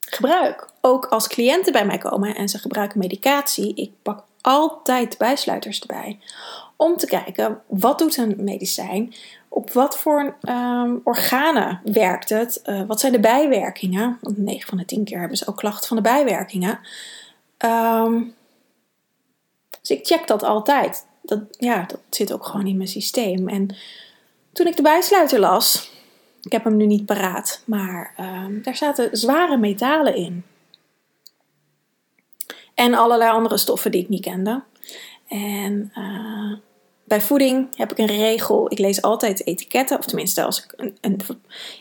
gebruik. 0.00 0.68
Ook 0.80 1.06
als 1.06 1.28
cliënten 1.28 1.72
bij 1.72 1.86
mij 1.86 1.98
komen 1.98 2.34
en 2.34 2.48
ze 2.48 2.58
gebruiken 2.58 2.98
medicatie, 2.98 3.74
ik 3.74 3.90
pak 4.02 4.24
altijd 4.40 5.18
bijsluiters 5.18 5.80
erbij. 5.80 6.18
Om 6.76 6.96
te 6.96 7.06
kijken, 7.06 7.62
wat 7.66 7.98
doet 7.98 8.16
een 8.16 8.36
medicijn? 8.38 9.14
Op 9.48 9.72
wat 9.72 9.98
voor 9.98 10.36
um, 10.48 11.00
organen 11.04 11.80
werkt 11.84 12.28
het? 12.28 12.62
Uh, 12.66 12.82
wat 12.86 13.00
zijn 13.00 13.12
de 13.12 13.20
bijwerkingen? 13.20 14.18
Want 14.20 14.38
9 14.38 14.68
van 14.68 14.78
de 14.78 14.84
10 14.84 15.04
keer 15.04 15.18
hebben 15.18 15.36
ze 15.36 15.46
ook 15.46 15.56
klachten 15.56 15.88
van 15.88 15.96
de 15.96 16.02
bijwerkingen. 16.02 16.78
Um, 17.58 18.34
dus 19.80 19.90
ik 19.90 20.06
check 20.06 20.26
dat 20.26 20.42
altijd. 20.42 21.06
Dat, 21.22 21.40
ja, 21.50 21.84
dat 21.88 22.00
zit 22.10 22.32
ook 22.32 22.46
gewoon 22.46 22.66
in 22.66 22.76
mijn 22.76 22.88
systeem. 22.88 23.48
En 23.48 23.76
toen 24.52 24.66
ik 24.66 24.76
de 24.76 24.82
bijsluiter 24.82 25.38
las, 25.38 25.89
ik 26.42 26.52
heb 26.52 26.64
hem 26.64 26.76
nu 26.76 26.86
niet 26.86 27.06
paraat, 27.06 27.62
maar 27.66 28.14
um, 28.20 28.62
daar 28.62 28.76
zaten 28.76 29.16
zware 29.16 29.56
metalen 29.56 30.14
in. 30.14 30.44
En 32.74 32.94
allerlei 32.94 33.30
andere 33.30 33.56
stoffen 33.56 33.90
die 33.90 34.02
ik 34.02 34.08
niet 34.08 34.22
kende. 34.22 34.62
En 35.28 35.92
uh, 35.98 36.52
bij 37.04 37.20
voeding 37.20 37.76
heb 37.76 37.90
ik 37.90 37.98
een 37.98 38.06
regel. 38.06 38.72
Ik 38.72 38.78
lees 38.78 39.02
altijd 39.02 39.46
etiketten. 39.46 39.98
Of 39.98 40.04
tenminste, 40.04 40.44
als 40.44 40.64
ik 40.64 40.92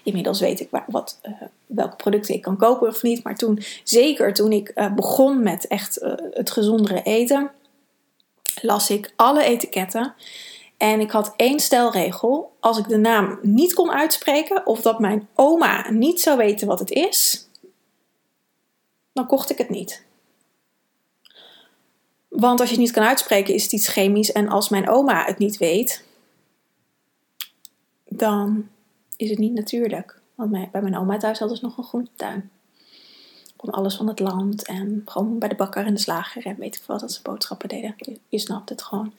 inmiddels 0.04 0.40
weet 0.40 0.60
ik 0.60 0.70
wat, 0.88 1.20
uh, 1.24 1.34
welke 1.66 1.96
producten 1.96 2.36
ik 2.36 2.42
kan 2.42 2.58
kopen 2.58 2.88
of 2.88 3.04
niet. 3.04 3.24
Maar 3.24 3.36
toen, 3.36 3.62
zeker 3.84 4.34
toen 4.34 4.52
ik 4.52 4.72
uh, 4.76 4.94
begon 4.94 5.44
met 5.44 5.68
echt 5.68 6.00
het 6.32 6.52
gezondere 6.52 7.02
eten, 7.04 7.52
las 8.62 8.90
ik 8.90 9.14
alle 9.16 9.44
etiketten. 9.44 10.14
En 10.80 11.00
ik 11.00 11.12
had 11.12 11.34
één 11.36 11.60
stelregel. 11.60 12.56
Als 12.60 12.78
ik 12.78 12.88
de 12.88 12.98
naam 12.98 13.40
niet 13.42 13.74
kon 13.74 13.92
uitspreken 13.92 14.66
of 14.66 14.82
dat 14.82 15.00
mijn 15.00 15.28
oma 15.36 15.90
niet 15.92 16.22
zou 16.22 16.38
weten 16.38 16.68
wat 16.68 16.80
het 16.80 16.92
is, 16.92 17.48
dan 19.14 19.28
kocht 19.28 19.50
ik 19.50 19.58
het 19.58 19.70
niet. 19.70 20.06
Want 22.28 22.60
als 22.60 22.70
je 22.70 22.76
het 22.76 22.84
niet 22.84 22.94
kan 22.94 23.04
uitspreken, 23.04 23.54
is 23.54 23.64
het 23.64 23.72
iets 23.72 23.88
chemisch. 23.88 24.32
En 24.32 24.50
als 24.50 24.70
mijn 24.70 24.90
oma 24.90 25.26
het 25.26 25.38
niet 25.38 25.58
weet, 25.58 26.04
dan 28.06 28.70
is 29.16 29.30
het 29.30 29.40
niet 29.40 29.54
natuurlijk. 29.54 30.22
Want 30.36 30.52
bij 30.52 30.82
mijn 30.82 30.98
oma 30.98 31.18
thuis 31.18 31.40
hadden 31.40 31.58
ze 31.58 31.66
nog 31.66 31.78
een 31.78 31.84
groentetuin. 31.84 32.52
Kon 33.56 33.70
alles 33.70 33.96
van 33.96 34.08
het 34.08 34.20
land 34.20 34.66
en 34.66 35.02
gewoon 35.06 35.40
bij 35.40 35.50
de 35.50 35.56
bakker 35.56 35.86
en 35.86 35.94
de 35.94 36.00
slager 36.00 36.46
en 36.46 36.56
weet 36.56 36.76
ik 36.76 36.84
wat 36.86 37.00
dat 37.00 37.12
ze 37.12 37.22
boodschappen 37.22 37.70
deden. 37.70 37.96
Je 38.28 38.40
snapt 38.40 38.70
het 38.70 38.82
gewoon. 38.82 39.14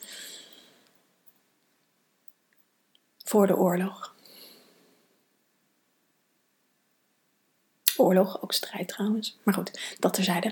Voor 3.31 3.47
de 3.47 3.57
oorlog. 3.57 4.15
Oorlog, 7.97 8.41
ook 8.41 8.53
strijd 8.53 8.87
trouwens. 8.87 9.37
Maar 9.43 9.53
goed, 9.53 9.95
dat 9.99 10.13
terzijde. 10.13 10.47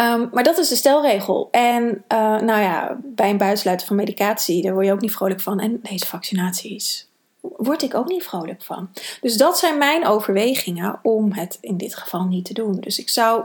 Um, 0.00 0.28
maar 0.32 0.44
dat 0.44 0.58
is 0.58 0.68
de 0.68 0.76
stelregel. 0.76 1.48
En 1.50 1.84
uh, 1.84 2.18
nou 2.18 2.60
ja, 2.60 2.98
bij 3.02 3.30
een 3.30 3.36
buitensluiten 3.36 3.86
van 3.86 3.96
medicatie, 3.96 4.62
daar 4.62 4.72
word 4.72 4.86
je 4.86 4.92
ook 4.92 5.00
niet 5.00 5.12
vrolijk 5.12 5.40
van. 5.40 5.60
En 5.60 5.80
deze 5.82 6.06
vaccinaties 6.06 7.08
word 7.40 7.82
ik 7.82 7.94
ook 7.94 8.08
niet 8.08 8.24
vrolijk 8.24 8.62
van. 8.62 8.90
Dus 9.20 9.36
dat 9.36 9.58
zijn 9.58 9.78
mijn 9.78 10.06
overwegingen 10.06 10.98
om 11.02 11.32
het 11.32 11.58
in 11.60 11.76
dit 11.76 11.94
geval 11.94 12.24
niet 12.24 12.44
te 12.44 12.54
doen. 12.54 12.80
Dus 12.80 12.98
ik 12.98 13.08
zou 13.08 13.44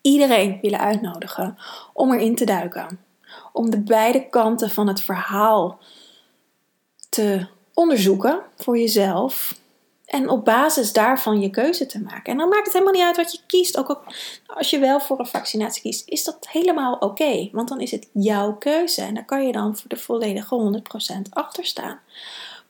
iedereen 0.00 0.58
willen 0.62 0.80
uitnodigen 0.80 1.58
om 1.92 2.12
erin 2.12 2.34
te 2.34 2.44
duiken. 2.44 3.00
Om 3.52 3.70
de 3.70 3.80
beide 3.80 4.28
kanten 4.28 4.70
van 4.70 4.88
het 4.88 5.00
verhaal 5.00 5.78
te 7.08 7.46
onderzoeken 7.80 8.40
voor 8.56 8.78
jezelf. 8.78 9.58
En 10.04 10.28
op 10.28 10.44
basis 10.44 10.92
daarvan 10.92 11.40
je 11.40 11.50
keuze 11.50 11.86
te 11.86 12.00
maken. 12.00 12.32
En 12.32 12.38
dan 12.38 12.48
maakt 12.48 12.64
het 12.64 12.72
helemaal 12.72 12.94
niet 12.94 13.02
uit 13.02 13.16
wat 13.16 13.32
je 13.32 13.38
kiest. 13.46 13.76
Ook 13.76 14.02
als 14.46 14.70
je 14.70 14.78
wel 14.78 15.00
voor 15.00 15.18
een 15.18 15.26
vaccinatie 15.26 15.82
kiest, 15.82 16.08
is 16.08 16.24
dat 16.24 16.48
helemaal 16.50 16.94
oké. 16.94 17.48
want 17.52 17.68
dan 17.68 17.80
is 17.80 17.90
het 17.90 18.08
jouw 18.12 18.56
keuze. 18.56 19.02
En 19.02 19.14
daar 19.14 19.24
kan 19.24 19.46
je 19.46 19.52
dan 19.52 19.76
voor 19.76 19.88
de 19.88 19.96
volledige 19.96 20.82
100% 21.18 21.30
achter 21.30 21.64
staan. 21.64 22.00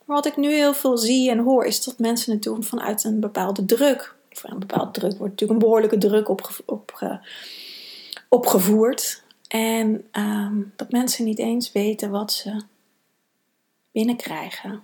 Maar 0.05 0.15
wat 0.15 0.25
ik 0.25 0.37
nu 0.37 0.53
heel 0.53 0.73
veel 0.73 0.97
zie 0.97 1.29
en 1.29 1.39
hoor, 1.39 1.65
is 1.65 1.83
dat 1.83 1.99
mensen 1.99 2.33
het 2.33 2.43
doen 2.43 2.63
vanuit 2.63 3.03
een 3.03 3.19
bepaalde 3.19 3.65
druk. 3.65 4.15
Of 4.31 4.43
een 4.43 4.59
bepaalde 4.59 4.91
druk 4.91 5.17
wordt 5.17 5.31
natuurlijk 5.31 5.59
een 5.59 5.65
behoorlijke 5.65 5.97
druk 5.97 6.29
opge 6.29 6.63
opge 6.65 7.19
opgevoerd. 8.29 9.23
En 9.47 10.07
um, 10.11 10.73
dat 10.75 10.91
mensen 10.91 11.25
niet 11.25 11.39
eens 11.39 11.71
weten 11.71 12.11
wat 12.11 12.33
ze 12.33 12.61
binnenkrijgen. 13.91 14.83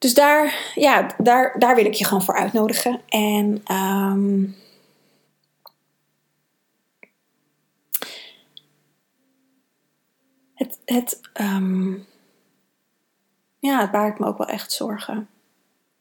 Dus 0.00 0.14
daar, 0.14 0.72
ja, 0.74 1.14
daar, 1.18 1.58
daar 1.58 1.74
wil 1.74 1.84
ik 1.84 1.94
je 1.94 2.04
gewoon 2.04 2.22
voor 2.22 2.34
uitnodigen. 2.34 3.00
En 3.08 3.62
um, 3.76 4.56
het, 10.54 10.78
het, 10.84 11.20
um, 11.40 12.06
ja, 13.58 13.80
het 13.80 13.90
baart 13.90 14.18
me 14.18 14.26
ook 14.26 14.38
wel 14.38 14.46
echt 14.46 14.72
zorgen. 14.72 15.28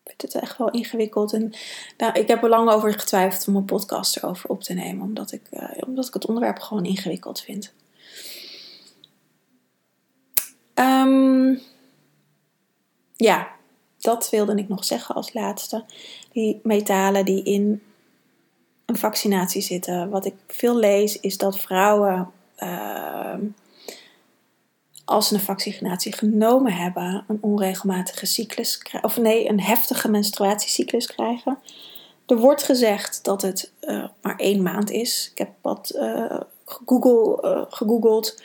Ik 0.04 0.10
vind 0.18 0.34
het 0.34 0.42
echt 0.42 0.58
wel 0.58 0.70
ingewikkeld. 0.70 1.34
En 1.34 1.54
nou, 1.98 2.20
ik 2.20 2.28
heb 2.28 2.44
er 2.44 2.50
lang 2.50 2.70
over 2.70 2.94
getwijfeld 2.94 3.48
om 3.48 3.56
een 3.56 3.66
podcast 3.66 4.18
erover 4.18 4.50
op 4.50 4.64
te 4.64 4.74
nemen, 4.74 5.06
omdat 5.06 5.32
ik, 5.32 5.48
uh, 5.52 5.70
omdat 5.88 6.08
ik 6.08 6.14
het 6.14 6.26
onderwerp 6.26 6.60
gewoon 6.60 6.86
ingewikkeld 6.86 7.42
vind. 7.42 7.74
Um, 10.76 11.60
ja, 13.16 13.58
dat 14.00 14.30
wilde 14.30 14.56
ik 14.56 14.70
nog 14.70 14.86
zeggen 14.86 15.16
als 15.16 15.34
laatste. 15.34 15.84
Die 16.32 16.60
metalen 16.64 17.26
die 17.26 17.44
in 17.44 17.82
een 18.86 18.98
vaccinatie 18.98 19.62
zitten. 19.62 20.10
Wat 20.10 20.26
ik 20.26 20.34
veel 20.48 20.78
lees 20.78 21.20
is 21.20 21.38
dat 21.38 21.60
vrouwen, 21.60 22.32
uh, 22.58 23.34
als 25.06 25.28
ze 25.28 25.34
een 25.34 25.40
vaccinatie 25.40 26.14
genomen 26.14 26.74
hebben, 26.74 27.24
een 27.28 27.38
onregelmatige 27.42 28.26
cyclus 28.26 28.78
krijgen. 28.78 29.10
Of 29.10 29.18
nee, 29.18 29.50
een 29.50 29.62
heftige 29.62 30.10
menstruatiecyclus 30.10 31.06
krijgen. 31.06 31.58
Er 32.26 32.38
wordt 32.38 32.64
gezegd 32.64 33.24
dat 33.24 33.42
het 33.42 33.72
uh, 33.82 34.06
maar 34.22 34.36
één 34.36 34.62
maand 34.62 34.92
is. 34.92 35.30
Ik 35.32 35.38
heb 35.38 35.50
wat 35.62 35.92
uh, 35.96 36.40
Google, 36.66 37.68
gegoogeld. 37.70 38.42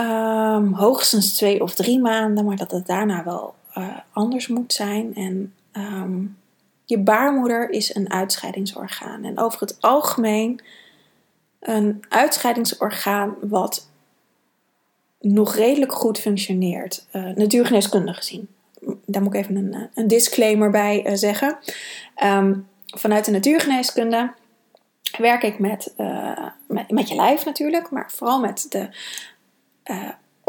Um, 0.00 0.74
hoogstens 0.74 1.34
twee 1.34 1.62
of 1.62 1.74
drie 1.74 2.00
maanden, 2.00 2.44
maar 2.44 2.56
dat 2.56 2.70
het 2.70 2.86
daarna 2.86 3.24
wel 3.24 3.54
uh, 3.76 3.96
anders 4.12 4.48
moet 4.48 4.72
zijn. 4.72 5.14
En 5.14 5.54
um, 5.72 6.36
je 6.84 6.98
baarmoeder 6.98 7.70
is 7.70 7.94
een 7.94 8.12
uitscheidingsorgaan. 8.12 9.24
En 9.24 9.38
over 9.38 9.60
het 9.60 9.76
algemeen 9.80 10.60
een 11.60 12.04
uitscheidingsorgaan 12.08 13.34
wat 13.40 13.88
nog 15.20 15.54
redelijk 15.54 15.92
goed 15.92 16.18
functioneert, 16.18 17.06
uh, 17.12 17.34
natuurgeneeskundig 17.34 18.16
gezien. 18.16 18.48
Daar 19.06 19.22
moet 19.22 19.34
ik 19.34 19.40
even 19.40 19.56
een, 19.56 19.88
een 19.94 20.08
disclaimer 20.08 20.70
bij 20.70 21.16
zeggen. 21.16 21.58
Um, 22.24 22.68
vanuit 22.86 23.24
de 23.24 23.30
natuurgeneeskunde 23.30 24.32
werk 25.18 25.42
ik 25.42 25.58
met, 25.58 25.94
met, 26.66 26.90
met, 26.90 27.08
je 27.08 27.14
lijf 27.14 27.44
natuurlijk, 27.44 27.90
maar 27.90 28.10
vooral 28.10 28.40
met 28.40 28.66
de 28.68 28.88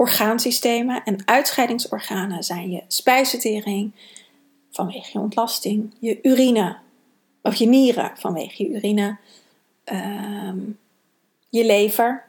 orgaansystemen. 0.01 1.03
En 1.03 1.27
uitscheidingsorganen 1.27 2.43
zijn 2.43 2.71
je 2.71 2.83
spijsvertering 2.87 3.91
vanwege 4.71 5.09
je 5.13 5.19
ontlasting, 5.19 5.93
je 5.99 6.19
urine, 6.21 6.77
of 7.41 7.55
je 7.55 7.67
nieren 7.67 8.11
vanwege 8.17 8.63
je 8.63 8.69
urine, 8.69 9.17
um, 9.85 10.79
je 11.49 11.65
lever. 11.65 12.23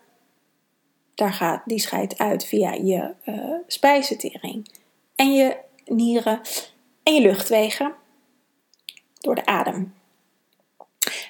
Daar 1.14 1.32
gaat, 1.32 1.62
die 1.64 1.78
scheidt 1.78 2.18
uit 2.18 2.44
via 2.44 2.72
je 2.72 3.14
uh, 3.24 3.54
spijsvertering. 3.66 4.68
En 5.16 5.32
je 5.32 5.56
nieren 5.84 6.40
en 7.02 7.14
je 7.14 7.20
luchtwegen 7.20 7.94
door 9.20 9.34
de 9.34 9.46
adem. 9.46 9.94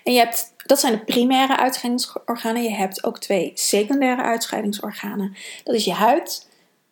En 0.04 0.12
je 0.12 0.18
hebt, 0.18 0.52
dat 0.66 0.80
zijn 0.80 0.92
de 0.92 1.04
primaire 1.04 1.56
uitscheidingsorganen. 1.56 2.62
Je 2.62 2.74
hebt 2.74 3.04
ook 3.04 3.18
twee 3.18 3.52
secundaire 3.54 4.22
uitscheidingsorganen. 4.22 5.36
Dat 5.64 5.74
is 5.74 5.84
je 5.84 5.92
huid 5.92 6.48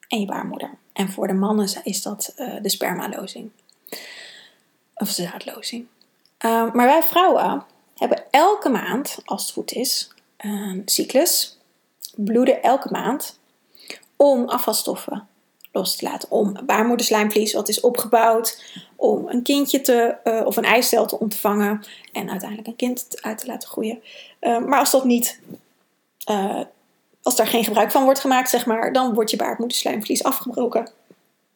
en 0.09 0.21
je 0.21 0.27
baarmoeder. 0.27 0.71
En 0.93 1.11
voor 1.11 1.27
de 1.27 1.35
mannen 1.35 1.69
is 1.85 2.03
dat 2.03 2.33
uh, 2.37 2.55
de 2.63 2.69
spermalozing. 2.69 3.51
Of 4.95 5.15
de 5.15 5.23
zaadlozing. 5.23 5.87
Uh, 6.45 6.73
maar 6.73 6.87
wij 6.87 7.03
vrouwen 7.03 7.65
hebben 7.97 8.25
elke 8.31 8.69
maand, 8.69 9.19
als 9.25 9.43
het 9.43 9.53
goed 9.53 9.73
is, 9.73 10.13
een 10.37 10.83
cyclus. 10.85 11.59
Bloeden 12.17 12.63
elke 12.63 12.89
maand 12.91 13.39
om 14.17 14.49
afvalstoffen 14.49 15.29
los 15.73 15.97
te 15.97 16.05
laten. 16.05 16.31
Om 16.31 16.57
baarmoederslijmvlies, 16.67 17.53
wat 17.53 17.69
is 17.69 17.81
opgebouwd, 17.81 18.63
om 18.97 19.29
een 19.29 19.43
kindje 19.43 19.81
te, 19.81 20.17
uh, 20.25 20.47
of 20.47 20.57
een 20.57 20.65
eicel 20.65 21.07
te 21.07 21.19
ontvangen 21.19 21.85
en 22.13 22.31
uiteindelijk 22.31 22.69
een 22.69 22.77
kind 22.77 23.07
uit 23.21 23.39
te 23.39 23.47
laten 23.47 23.69
groeien. 23.69 24.03
Uh, 24.41 24.59
maar 24.59 24.79
als 24.79 24.91
dat 24.91 25.05
niet, 25.05 25.41
uh, 26.31 26.61
als 27.23 27.37
daar 27.37 27.47
geen 27.47 27.65
gebruik 27.65 27.91
van 27.91 28.05
wordt 28.05 28.21
gemaakt, 28.21 28.51
zeg 28.51 28.67
maar, 28.67 28.93
dan 28.93 29.15
wordt 29.15 29.31
je 29.31 29.37
baarmoederslijmvlies 29.37 30.23
afgebroken. 30.23 30.89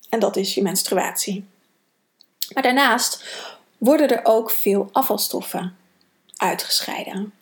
En 0.08 0.18
dat 0.18 0.36
is 0.36 0.54
je 0.54 0.62
menstruatie. 0.62 1.44
Maar 2.54 2.62
daarnaast 2.62 3.24
worden 3.78 4.08
er 4.08 4.24
ook 4.24 4.50
veel 4.50 4.88
afvalstoffen 4.92 5.76
uitgescheiden. 6.36 7.32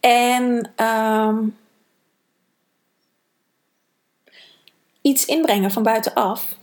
En 0.00 0.72
um, 0.86 1.56
iets 5.02 5.24
inbrengen 5.24 5.70
van 5.70 5.82
buitenaf. 5.82 6.56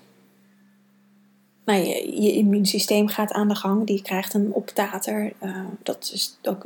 Nou, 1.66 1.84
je, 2.22 2.34
immuunsysteem 2.34 3.08
gaat 3.08 3.32
aan 3.32 3.48
de 3.48 3.56
gang, 3.56 3.88
die 3.88 4.02
krijgt 4.02 4.34
een 4.34 4.54
optater. 4.54 5.34
Uh, 5.44 5.66
dat 5.84 6.12
is 6.14 6.38
ook 6.44 6.64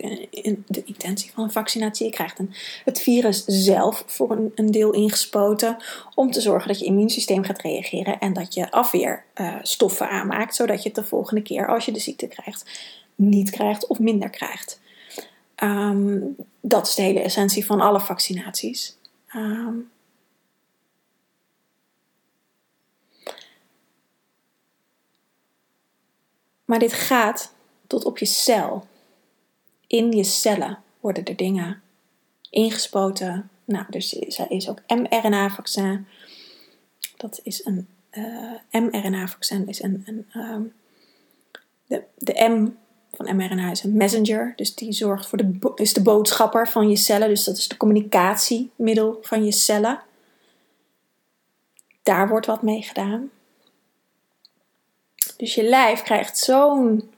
de 0.68 0.84
intentie 0.86 1.32
van 1.32 1.44
een 1.44 1.52
vaccinatie. 1.52 2.06
Je 2.06 2.12
krijgt 2.12 2.40
een, 2.40 2.54
het 2.86 3.02
virus 3.02 3.44
zelf 3.46 4.04
voor 4.08 4.32
een, 4.32 4.52
een, 4.56 4.72
deel 4.72 4.92
ingespoten 4.92 5.78
om 6.16 6.32
te 6.32 6.42
zorgen 6.42 6.68
dat 6.68 6.80
je 6.80 6.86
immuunsysteem 6.86 7.44
gaat 7.44 7.62
reageren 7.62 8.20
en 8.20 8.34
dat 8.34 8.54
je 8.54 8.72
afweerstoffen 8.72 10.06
uh, 10.06 10.14
aanmaakt, 10.14 10.56
zodat 10.56 10.84
je 10.84 10.90
het 10.90 10.98
de 10.98 11.04
volgende 11.04 11.42
keer 11.42 11.68
als 11.68 11.86
je 11.86 11.92
de 11.92 12.00
ziekte 12.00 12.28
krijgt 12.28 12.66
niet 13.16 13.50
krijgt 13.50 13.88
of 13.88 14.00
minder 14.00 14.30
krijgt. 14.30 14.80
Um, 15.64 16.36
dat 16.62 16.88
is 16.88 16.96
de 16.96 17.02
hele 17.02 17.20
essentie 17.20 17.66
van 17.66 17.82
alle 17.82 18.00
vaccinaties. 18.00 18.98
Um, 19.36 19.90
Maar 26.74 26.82
dit 26.82 26.94
gaat 26.94 27.54
tot 27.88 28.06
op 28.06 28.18
je 28.18 28.26
cel. 28.26 28.88
In 29.88 30.12
je 30.12 30.24
cellen 30.24 30.80
worden 31.00 31.24
er 31.24 31.36
dingen 31.36 31.82
ingespoten. 32.50 33.50
Nou, 33.66 33.86
dus 33.90 34.38
er 34.38 34.52
is 34.52 34.70
ook 34.70 34.82
mRNA-vaccin. 34.88 36.08
Dat 37.18 37.40
is 37.44 37.66
een 37.66 37.88
uh, 38.12 38.82
mRNA-vaccin 38.82 39.68
is 39.68 39.82
een, 39.82 40.04
een 40.06 40.42
um, 40.42 40.74
de, 41.86 42.04
de 42.18 42.34
M 42.34 42.70
van 43.12 43.36
mRNA 43.36 43.72
is 43.72 43.84
een 43.84 43.98
messenger, 43.98 44.54
dus 44.56 44.76
die 44.76 44.92
zorgt 44.92 45.26
voor 45.26 45.38
de, 45.38 45.74
is 45.76 45.94
de 45.94 46.02
boodschapper 46.02 46.68
van 46.68 46.90
je 46.90 46.96
cellen, 46.96 47.28
dus 47.28 47.44
dat 47.44 47.58
is 47.58 47.68
de 47.68 47.78
communicatiemiddel 47.78 49.18
van 49.22 49.46
je 49.46 49.52
cellen. 49.52 50.02
Daar 52.04 52.30
wordt 52.30 52.46
wat 52.46 52.62
mee 52.62 52.82
gedaan. 52.82 53.32
Dus 55.38 55.56
je 55.56 55.64
lijf 55.64 56.02
krijgt 56.02 56.38
zo'n 56.38 57.12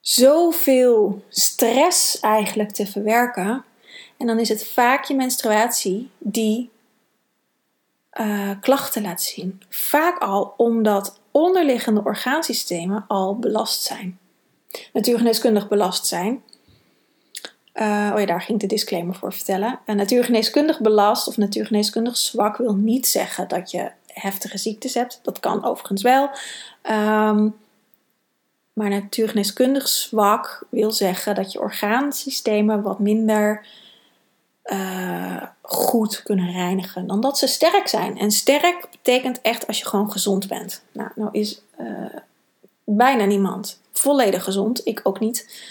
zoveel 0.00 1.24
stress 1.28 2.20
eigenlijk 2.20 2.70
te 2.70 2.86
verwerken. 2.86 3.64
En 4.16 4.26
dan 4.26 4.38
is 4.38 4.48
het 4.48 4.66
vaak 4.66 5.04
je 5.04 5.14
menstruatie 5.14 6.10
die 6.18 6.70
uh, 8.20 8.50
klachten 8.60 9.02
laat 9.02 9.22
zien. 9.22 9.62
Vaak 9.68 10.18
al 10.18 10.54
omdat 10.56 11.20
onderliggende 11.30 12.02
orgaansystemen 12.04 13.04
al 13.08 13.36
belast 13.38 13.82
zijn. 13.82 14.18
Natuurgeneeskundig 14.92 15.68
belast 15.68 16.06
zijn. 16.06 16.42
Uh, 17.74 18.10
oh 18.14 18.20
ja, 18.20 18.26
daar 18.26 18.40
ging 18.40 18.60
de 18.60 18.66
disclaimer 18.66 19.14
voor 19.14 19.32
vertellen. 19.32 19.80
Uh, 19.86 19.96
natuurgeneeskundig 19.96 20.80
belast 20.80 21.28
of 21.28 21.36
natuurgeneeskundig 21.36 22.16
zwak 22.16 22.56
wil 22.56 22.74
niet 22.74 23.06
zeggen 23.06 23.48
dat 23.48 23.70
je 23.70 23.90
heftige 24.12 24.58
ziektes 24.58 24.94
hebt. 24.94 25.20
Dat 25.22 25.40
kan 25.40 25.64
overigens 25.64 26.02
wel. 26.02 26.30
Um, 26.90 27.54
maar 28.72 28.88
natuurgeneeskundig 28.88 29.88
zwak 29.88 30.66
wil 30.68 30.92
zeggen 30.92 31.34
dat 31.34 31.52
je 31.52 31.60
orgaansystemen 31.60 32.82
wat 32.82 32.98
minder 32.98 33.66
uh, 34.64 35.42
goed 35.62 36.22
kunnen 36.22 36.52
reinigen 36.52 37.06
dan 37.06 37.20
dat 37.20 37.38
ze 37.38 37.46
sterk 37.46 37.88
zijn. 37.88 38.18
En 38.18 38.30
sterk 38.30 38.88
betekent 38.90 39.40
echt 39.40 39.66
als 39.66 39.78
je 39.78 39.86
gewoon 39.86 40.12
gezond 40.12 40.48
bent. 40.48 40.82
Nou, 40.92 41.10
nou 41.14 41.28
is 41.32 41.62
uh, 41.80 42.16
bijna 42.84 43.24
niemand 43.24 43.80
volledig 43.92 44.44
gezond, 44.44 44.86
ik 44.86 45.00
ook 45.02 45.20
niet, 45.20 45.64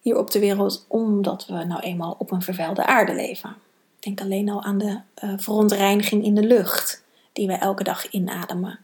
hier 0.00 0.18
op 0.18 0.30
de 0.30 0.38
wereld, 0.38 0.84
omdat 0.88 1.46
we 1.46 1.64
nou 1.64 1.80
eenmaal 1.80 2.16
op 2.18 2.30
een 2.30 2.42
vervuilde 2.42 2.86
aarde 2.86 3.14
leven. 3.14 3.56
Denk 3.98 4.20
alleen 4.20 4.48
al 4.48 4.62
aan 4.62 4.78
de 4.78 5.00
uh, 5.24 5.32
verontreiniging 5.36 6.24
in 6.24 6.34
de 6.34 6.44
lucht 6.44 7.04
die 7.36 7.46
we 7.46 7.52
elke 7.52 7.84
dag 7.84 8.10
inademen. 8.10 8.78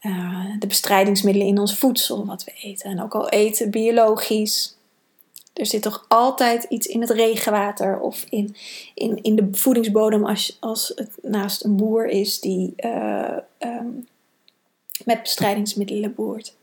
Uh, 0.00 0.58
de 0.58 0.66
bestrijdingsmiddelen 0.66 1.48
in 1.48 1.58
ons 1.58 1.78
voedsel 1.78 2.26
wat 2.26 2.44
we 2.44 2.52
eten. 2.62 2.90
En 2.90 3.02
ook 3.02 3.14
al 3.14 3.28
eten 3.28 3.70
biologisch. 3.70 4.76
Er 5.52 5.66
zit 5.66 5.82
toch 5.82 6.04
altijd 6.08 6.64
iets 6.64 6.86
in 6.86 7.00
het 7.00 7.10
regenwater 7.10 8.00
of 8.00 8.24
in, 8.28 8.56
in, 8.94 9.22
in 9.22 9.36
de 9.36 9.48
voedingsbodem 9.52 10.26
als, 10.26 10.56
als 10.60 10.92
het 10.94 11.10
naast 11.22 11.64
een 11.64 11.76
boer 11.76 12.06
is 12.06 12.40
die 12.40 12.72
uh, 12.76 13.36
um, 13.58 14.08
met 15.04 15.22
bestrijdingsmiddelen 15.22 16.14
boert. 16.14 16.56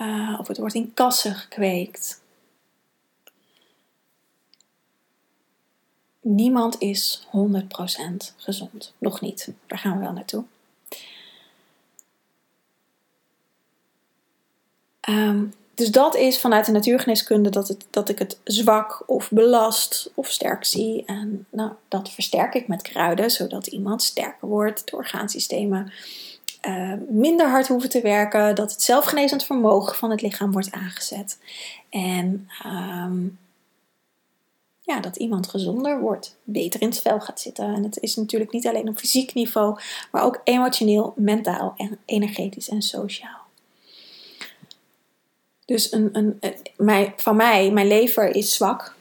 Uh, 0.00 0.36
of 0.40 0.48
het 0.48 0.58
wordt 0.58 0.74
in 0.74 0.94
kassen 0.94 1.34
gekweekt. 1.34 2.20
Niemand 6.30 6.76
is 6.78 7.26
100% 7.26 8.34
gezond. 8.36 8.92
Nog 8.98 9.20
niet. 9.20 9.52
Daar 9.66 9.78
gaan 9.78 9.98
we 9.98 10.04
wel 10.04 10.12
naartoe. 10.12 10.44
Um, 15.08 15.52
dus 15.74 15.90
dat 15.90 16.16
is 16.16 16.40
vanuit 16.40 16.66
de 16.66 16.72
natuurgeneeskunde 16.72 17.50
dat, 17.50 17.68
het, 17.68 17.86
dat 17.90 18.08
ik 18.08 18.18
het 18.18 18.38
zwak 18.44 19.02
of 19.06 19.30
belast 19.30 20.10
of 20.14 20.30
sterk 20.30 20.64
zie. 20.64 21.04
En 21.06 21.46
nou, 21.50 21.72
dat 21.88 22.10
versterk 22.10 22.54
ik 22.54 22.68
met 22.68 22.82
kruiden, 22.82 23.30
zodat 23.30 23.66
iemand 23.66 24.02
sterker 24.02 24.48
wordt, 24.48 24.90
de 24.90 24.96
orgaansystemen 24.96 25.92
uh, 26.62 26.92
minder 27.08 27.50
hard 27.50 27.68
hoeven 27.68 27.88
te 27.88 28.00
werken, 28.00 28.54
dat 28.54 28.70
het 28.70 28.82
zelfgenezend 28.82 29.44
vermogen 29.44 29.96
van 29.96 30.10
het 30.10 30.22
lichaam 30.22 30.52
wordt 30.52 30.72
aangezet. 30.72 31.38
En 31.90 32.48
um, 32.66 33.38
ja, 34.88 35.00
dat 35.00 35.16
iemand 35.16 35.48
gezonder 35.48 36.00
wordt, 36.00 36.36
beter 36.42 36.80
in 36.80 36.88
het 36.88 37.00
vel 37.00 37.20
gaat 37.20 37.40
zitten. 37.40 37.74
En 37.74 37.82
het 37.82 37.98
is 38.00 38.16
natuurlijk 38.16 38.52
niet 38.52 38.66
alleen 38.66 38.88
op 38.88 38.98
fysiek 38.98 39.34
niveau, 39.34 39.80
maar 40.10 40.22
ook 40.22 40.40
emotioneel, 40.44 41.12
mentaal, 41.16 41.74
en 41.76 41.98
energetisch 42.04 42.68
en 42.68 42.82
sociaal. 42.82 43.40
Dus 45.64 45.92
een, 45.92 46.08
een, 46.12 46.40
mijn, 46.76 47.12
van 47.16 47.36
mij, 47.36 47.70
mijn 47.70 47.86
lever 47.86 48.34
is 48.34 48.54
zwak. 48.54 48.94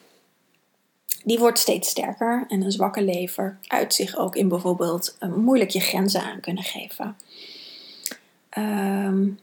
Die 1.24 1.40
wordt 1.40 1.60
steeds 1.60 1.90
sterker. 1.90 2.46
En 2.48 2.62
een 2.62 2.72
zwakke 2.72 3.04
lever 3.04 3.58
uit 3.68 3.94
zich 3.94 4.18
ook 4.18 4.36
in 4.36 4.48
bijvoorbeeld 4.48 5.16
een 5.20 5.44
moeilijk 5.44 5.70
je 5.70 5.80
grenzen 5.80 6.22
aan 6.22 6.40
kunnen 6.40 6.64
geven. 6.64 7.18
Um, 8.58 9.40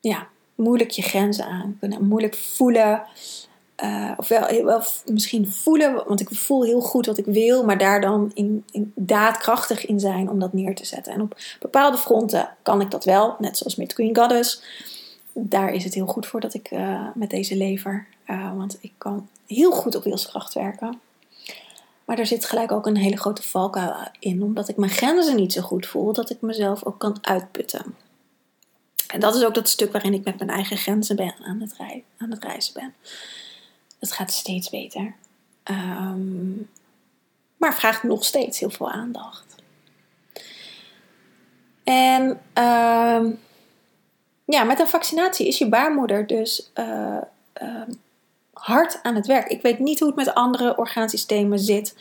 ja, 0.00 0.28
moeilijk 0.54 0.90
je 0.90 1.02
grenzen 1.02 1.44
aan 1.44 1.76
kunnen. 1.80 2.06
Moeilijk 2.06 2.34
voelen. 2.34 3.02
Uh, 3.84 4.12
of 4.16 4.28
wel, 4.28 4.64
wel, 4.64 4.82
misschien 5.06 5.50
voelen, 5.52 6.04
want 6.06 6.20
ik 6.20 6.28
voel 6.32 6.64
heel 6.64 6.80
goed 6.80 7.06
wat 7.06 7.18
ik 7.18 7.24
wil, 7.24 7.64
maar 7.64 7.78
daar 7.78 8.00
dan 8.00 8.30
in, 8.34 8.64
in, 8.70 8.92
daadkrachtig 8.94 9.86
in 9.86 10.00
zijn 10.00 10.30
om 10.30 10.38
dat 10.38 10.52
neer 10.52 10.74
te 10.74 10.84
zetten. 10.84 11.12
En 11.12 11.20
op 11.20 11.36
bepaalde 11.60 11.96
fronten 11.96 12.48
kan 12.62 12.80
ik 12.80 12.90
dat 12.90 13.04
wel, 13.04 13.36
net 13.38 13.56
zoals 13.56 13.76
met 13.76 13.92
Queen 13.92 14.16
Goddess. 14.16 14.62
Daar 15.32 15.72
is 15.72 15.84
het 15.84 15.94
heel 15.94 16.06
goed 16.06 16.26
voor 16.26 16.40
dat 16.40 16.54
ik 16.54 16.70
uh, 16.70 17.06
met 17.14 17.30
deze 17.30 17.56
lever, 17.56 18.06
uh, 18.26 18.56
want 18.56 18.78
ik 18.80 18.92
kan 18.98 19.28
heel 19.46 19.72
goed 19.72 19.94
op 19.94 20.04
wilskracht 20.04 20.54
werken. 20.54 21.00
Maar 22.04 22.16
daar 22.16 22.26
zit 22.26 22.44
gelijk 22.44 22.72
ook 22.72 22.86
een 22.86 22.96
hele 22.96 23.16
grote 23.16 23.42
valkuil 23.42 23.94
in, 24.18 24.42
omdat 24.42 24.68
ik 24.68 24.76
mijn 24.76 24.90
grenzen 24.90 25.36
niet 25.36 25.52
zo 25.52 25.62
goed 25.62 25.86
voel, 25.86 26.12
dat 26.12 26.30
ik 26.30 26.40
mezelf 26.40 26.84
ook 26.84 26.98
kan 26.98 27.18
uitputten. 27.20 27.94
En 29.08 29.20
dat 29.20 29.34
is 29.34 29.44
ook 29.44 29.54
dat 29.54 29.68
stuk 29.68 29.92
waarin 29.92 30.14
ik 30.14 30.24
met 30.24 30.38
mijn 30.38 30.50
eigen 30.50 30.76
grenzen 30.76 31.16
ben 31.16 31.34
aan 31.44 31.60
het, 31.60 31.74
aan 32.18 32.30
het 32.30 32.44
reizen 32.44 32.74
ben. 32.74 32.94
Het 33.98 34.12
gaat 34.12 34.32
steeds 34.32 34.70
beter. 34.70 35.14
Um, 35.64 36.70
maar 37.56 37.74
vraagt 37.74 38.02
nog 38.02 38.24
steeds 38.24 38.58
heel 38.58 38.70
veel 38.70 38.90
aandacht. 38.90 39.54
En 41.84 42.22
um, 42.64 43.38
ja, 44.44 44.64
met 44.64 44.80
een 44.80 44.88
vaccinatie 44.88 45.46
is 45.46 45.58
je 45.58 45.68
baarmoeder 45.68 46.26
dus 46.26 46.70
uh, 46.74 47.16
uh, 47.62 47.82
hard 48.52 49.02
aan 49.02 49.14
het 49.14 49.26
werk. 49.26 49.48
Ik 49.48 49.62
weet 49.62 49.78
niet 49.78 49.98
hoe 49.98 50.08
het 50.08 50.16
met 50.16 50.34
andere 50.34 50.76
orgaansystemen 50.76 51.58
zit. 51.58 51.94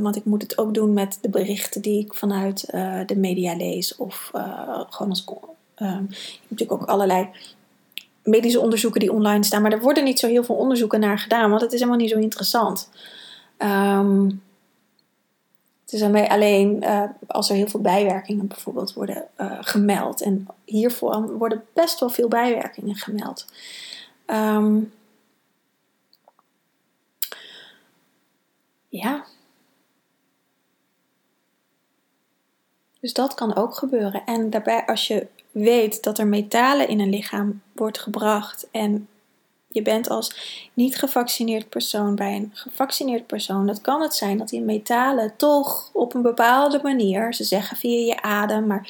Want 0.00 0.16
ik 0.16 0.24
moet 0.24 0.42
het 0.42 0.58
ook 0.58 0.74
doen 0.74 0.92
met 0.92 1.18
de 1.20 1.28
berichten 1.28 1.82
die 1.82 2.04
ik 2.04 2.14
vanuit 2.14 2.68
uh, 2.74 3.00
de 3.06 3.16
media 3.16 3.56
lees. 3.56 3.96
Of 3.96 4.30
uh, 4.34 4.80
gewoon 4.88 5.10
als. 5.10 5.24
Je 5.26 5.84
hebt 5.84 6.48
natuurlijk 6.48 6.82
ook 6.82 6.88
allerlei 6.88 7.28
medische 8.26 8.60
onderzoeken 8.60 9.00
die 9.00 9.12
online 9.12 9.44
staan. 9.44 9.62
Maar 9.62 9.72
er 9.72 9.80
worden 9.80 10.04
niet 10.04 10.18
zo 10.18 10.26
heel 10.26 10.44
veel 10.44 10.54
onderzoeken 10.54 11.00
naar 11.00 11.18
gedaan, 11.18 11.50
want 11.50 11.62
het 11.62 11.72
is 11.72 11.78
helemaal 11.78 12.00
niet 12.00 12.10
zo 12.10 12.18
interessant. 12.18 12.90
Het 15.86 15.92
is 15.92 16.02
alleen 16.02 16.82
uh, 16.84 17.02
als 17.26 17.50
er 17.50 17.56
heel 17.56 17.68
veel 17.68 17.80
bijwerkingen 17.80 18.46
bijvoorbeeld 18.46 18.92
worden 18.92 19.26
uh, 19.40 19.58
gemeld. 19.60 20.22
En 20.22 20.46
hiervoor 20.64 21.38
worden 21.38 21.64
best 21.72 22.00
wel 22.00 22.08
veel 22.08 22.28
bijwerkingen 22.28 22.94
gemeld. 22.94 23.46
Um, 24.26 24.92
ja. 28.88 29.24
Dus 33.00 33.12
dat 33.12 33.34
kan 33.34 33.56
ook 33.56 33.74
gebeuren. 33.74 34.24
En 34.24 34.50
daarbij, 34.50 34.86
als 34.86 35.06
je 35.06 35.26
weet 35.62 36.02
dat 36.02 36.18
er 36.18 36.26
metalen 36.26 36.88
in 36.88 37.00
een 37.00 37.10
lichaam 37.10 37.62
wordt 37.72 37.98
gebracht 37.98 38.68
en 38.70 39.08
je 39.68 39.82
bent 39.82 40.08
als 40.08 40.68
niet 40.74 40.96
gevaccineerd 40.96 41.68
persoon 41.68 42.14
bij 42.14 42.36
een 42.36 42.50
gevaccineerd 42.52 43.26
persoon, 43.26 43.66
dat 43.66 43.80
kan 43.80 44.02
het 44.02 44.14
zijn 44.14 44.38
dat 44.38 44.48
die 44.48 44.60
metalen 44.60 45.36
toch 45.36 45.90
op 45.92 46.14
een 46.14 46.22
bepaalde 46.22 46.80
manier, 46.82 47.34
ze 47.34 47.44
zeggen 47.44 47.76
via 47.76 48.14
je 48.14 48.22
adem, 48.22 48.66
maar 48.66 48.88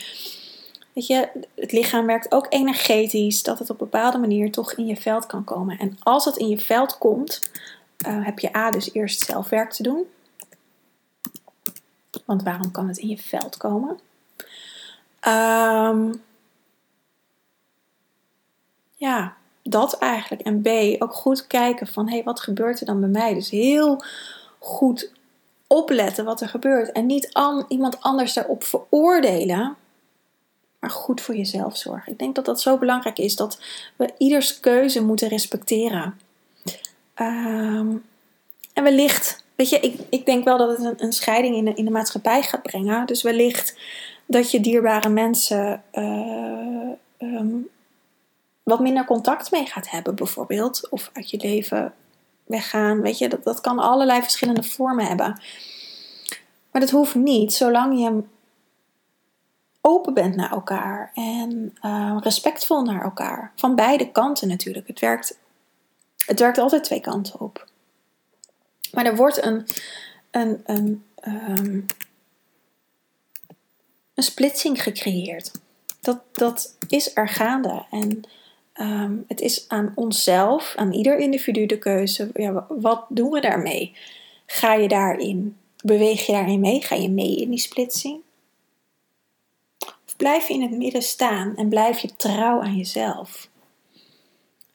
weet 0.92 1.06
je, 1.06 1.28
het 1.54 1.72
lichaam 1.72 2.06
werkt 2.06 2.32
ook 2.32 2.46
energetisch, 2.48 3.42
dat 3.42 3.58
het 3.58 3.70
op 3.70 3.80
een 3.80 3.88
bepaalde 3.90 4.18
manier 4.18 4.50
toch 4.50 4.72
in 4.72 4.86
je 4.86 4.96
veld 4.96 5.26
kan 5.26 5.44
komen. 5.44 5.78
En 5.78 5.96
als 6.02 6.24
het 6.24 6.36
in 6.36 6.48
je 6.48 6.58
veld 6.58 6.98
komt, 6.98 7.50
uh, 8.06 8.24
heb 8.24 8.38
je 8.38 8.56
A 8.56 8.70
dus 8.70 8.92
eerst 8.92 9.24
zelf 9.24 9.48
werk 9.48 9.72
te 9.72 9.82
doen. 9.82 10.04
Want 12.24 12.42
waarom 12.42 12.70
kan 12.70 12.88
het 12.88 12.98
in 12.98 13.08
je 13.08 13.18
veld 13.18 13.56
komen? 13.56 13.98
Um, 15.28 16.22
ja, 18.96 19.36
dat 19.62 19.98
eigenlijk. 19.98 20.42
En 20.42 20.62
B, 20.62 20.68
ook 21.02 21.14
goed 21.14 21.46
kijken 21.46 21.86
van, 21.86 22.06
hé, 22.06 22.14
hey, 22.14 22.24
wat 22.24 22.40
gebeurt 22.40 22.80
er 22.80 22.86
dan 22.86 23.00
bij 23.00 23.08
mij? 23.08 23.34
Dus 23.34 23.50
heel 23.50 24.02
goed 24.58 25.12
opletten 25.66 26.24
wat 26.24 26.40
er 26.40 26.48
gebeurt. 26.48 26.92
En 26.92 27.06
niet 27.06 27.32
an, 27.32 27.64
iemand 27.68 28.00
anders 28.00 28.32
daarop 28.32 28.64
veroordelen, 28.64 29.76
maar 30.80 30.90
goed 30.90 31.20
voor 31.20 31.36
jezelf 31.36 31.76
zorgen. 31.76 32.12
Ik 32.12 32.18
denk 32.18 32.34
dat 32.34 32.44
dat 32.44 32.60
zo 32.60 32.78
belangrijk 32.78 33.18
is, 33.18 33.36
dat 33.36 33.60
we 33.96 34.14
ieders 34.18 34.60
keuze 34.60 35.04
moeten 35.04 35.28
respecteren. 35.28 36.18
Um, 37.16 38.04
en 38.72 38.82
wellicht, 38.82 39.44
weet 39.54 39.68
je, 39.68 39.80
ik, 39.80 40.00
ik 40.08 40.26
denk 40.26 40.44
wel 40.44 40.58
dat 40.58 40.68
het 40.68 40.86
een, 40.86 41.04
een 41.04 41.12
scheiding 41.12 41.56
in 41.56 41.64
de, 41.64 41.74
in 41.74 41.84
de 41.84 41.90
maatschappij 41.90 42.42
gaat 42.42 42.62
brengen. 42.62 43.06
Dus 43.06 43.22
wellicht 43.22 43.78
dat 44.26 44.50
je 44.50 44.60
dierbare 44.60 45.08
mensen 45.08 45.82
uh, 45.92 46.88
um, 47.18 47.68
wat 48.66 48.80
minder 48.80 49.04
contact 49.04 49.50
mee 49.50 49.66
gaat 49.66 49.90
hebben, 49.90 50.14
bijvoorbeeld. 50.14 50.88
Of 50.88 51.10
uit 51.12 51.30
je 51.30 51.36
leven 51.36 51.94
weggaan. 52.44 53.00
Weet 53.00 53.18
je, 53.18 53.28
dat, 53.28 53.44
dat 53.44 53.60
kan 53.60 53.78
allerlei 53.78 54.22
verschillende 54.22 54.62
vormen 54.62 55.06
hebben. 55.06 55.40
Maar 56.70 56.80
dat 56.80 56.90
hoeft 56.90 57.14
niet, 57.14 57.52
zolang 57.52 57.98
je 57.98 58.22
open 59.80 60.14
bent 60.14 60.36
naar 60.36 60.50
elkaar 60.50 61.10
en 61.14 61.76
uh, 61.82 62.16
respectvol 62.20 62.82
naar 62.82 63.02
elkaar. 63.02 63.52
Van 63.56 63.74
beide 63.74 64.10
kanten 64.10 64.48
natuurlijk. 64.48 64.86
Het 64.86 65.00
werkt, 65.00 65.38
het 66.26 66.40
werkt 66.40 66.58
altijd 66.58 66.84
twee 66.84 67.00
kanten 67.00 67.40
op. 67.40 67.66
Maar 68.92 69.04
er 69.04 69.16
wordt 69.16 69.44
een, 69.44 69.66
een, 70.30 70.62
een, 70.64 71.04
um, 71.26 71.86
een 74.14 74.22
splitsing 74.22 74.82
gecreëerd. 74.82 75.50
Dat, 76.00 76.20
dat 76.32 76.76
is 76.88 77.16
er 77.16 77.28
gaande. 77.28 77.86
En 77.90 78.24
um, 78.80 79.24
het 79.28 79.40
is 79.40 79.68
aan 79.68 79.92
onszelf, 79.94 80.74
aan 80.76 80.92
ieder 80.92 81.18
individu 81.18 81.66
de 81.66 81.78
keuze. 81.78 82.30
Ja, 82.34 82.66
wat 82.68 83.06
doen 83.08 83.30
we 83.30 83.40
daarmee? 83.40 83.96
Ga 84.46 84.74
je 84.74 84.88
daarin, 84.88 85.56
beweeg 85.84 86.26
je 86.26 86.32
daarin 86.32 86.60
mee? 86.60 86.82
Ga 86.82 86.94
je 86.94 87.10
mee 87.10 87.36
in 87.36 87.50
die 87.50 87.58
splitsing? 87.58 88.20
Of 90.06 90.16
blijf 90.16 90.48
je 90.48 90.54
in 90.54 90.62
het 90.62 90.70
midden 90.70 91.02
staan 91.02 91.56
en 91.56 91.68
blijf 91.68 91.98
je 91.98 92.16
trouw 92.16 92.60
aan 92.60 92.76
jezelf? 92.76 93.48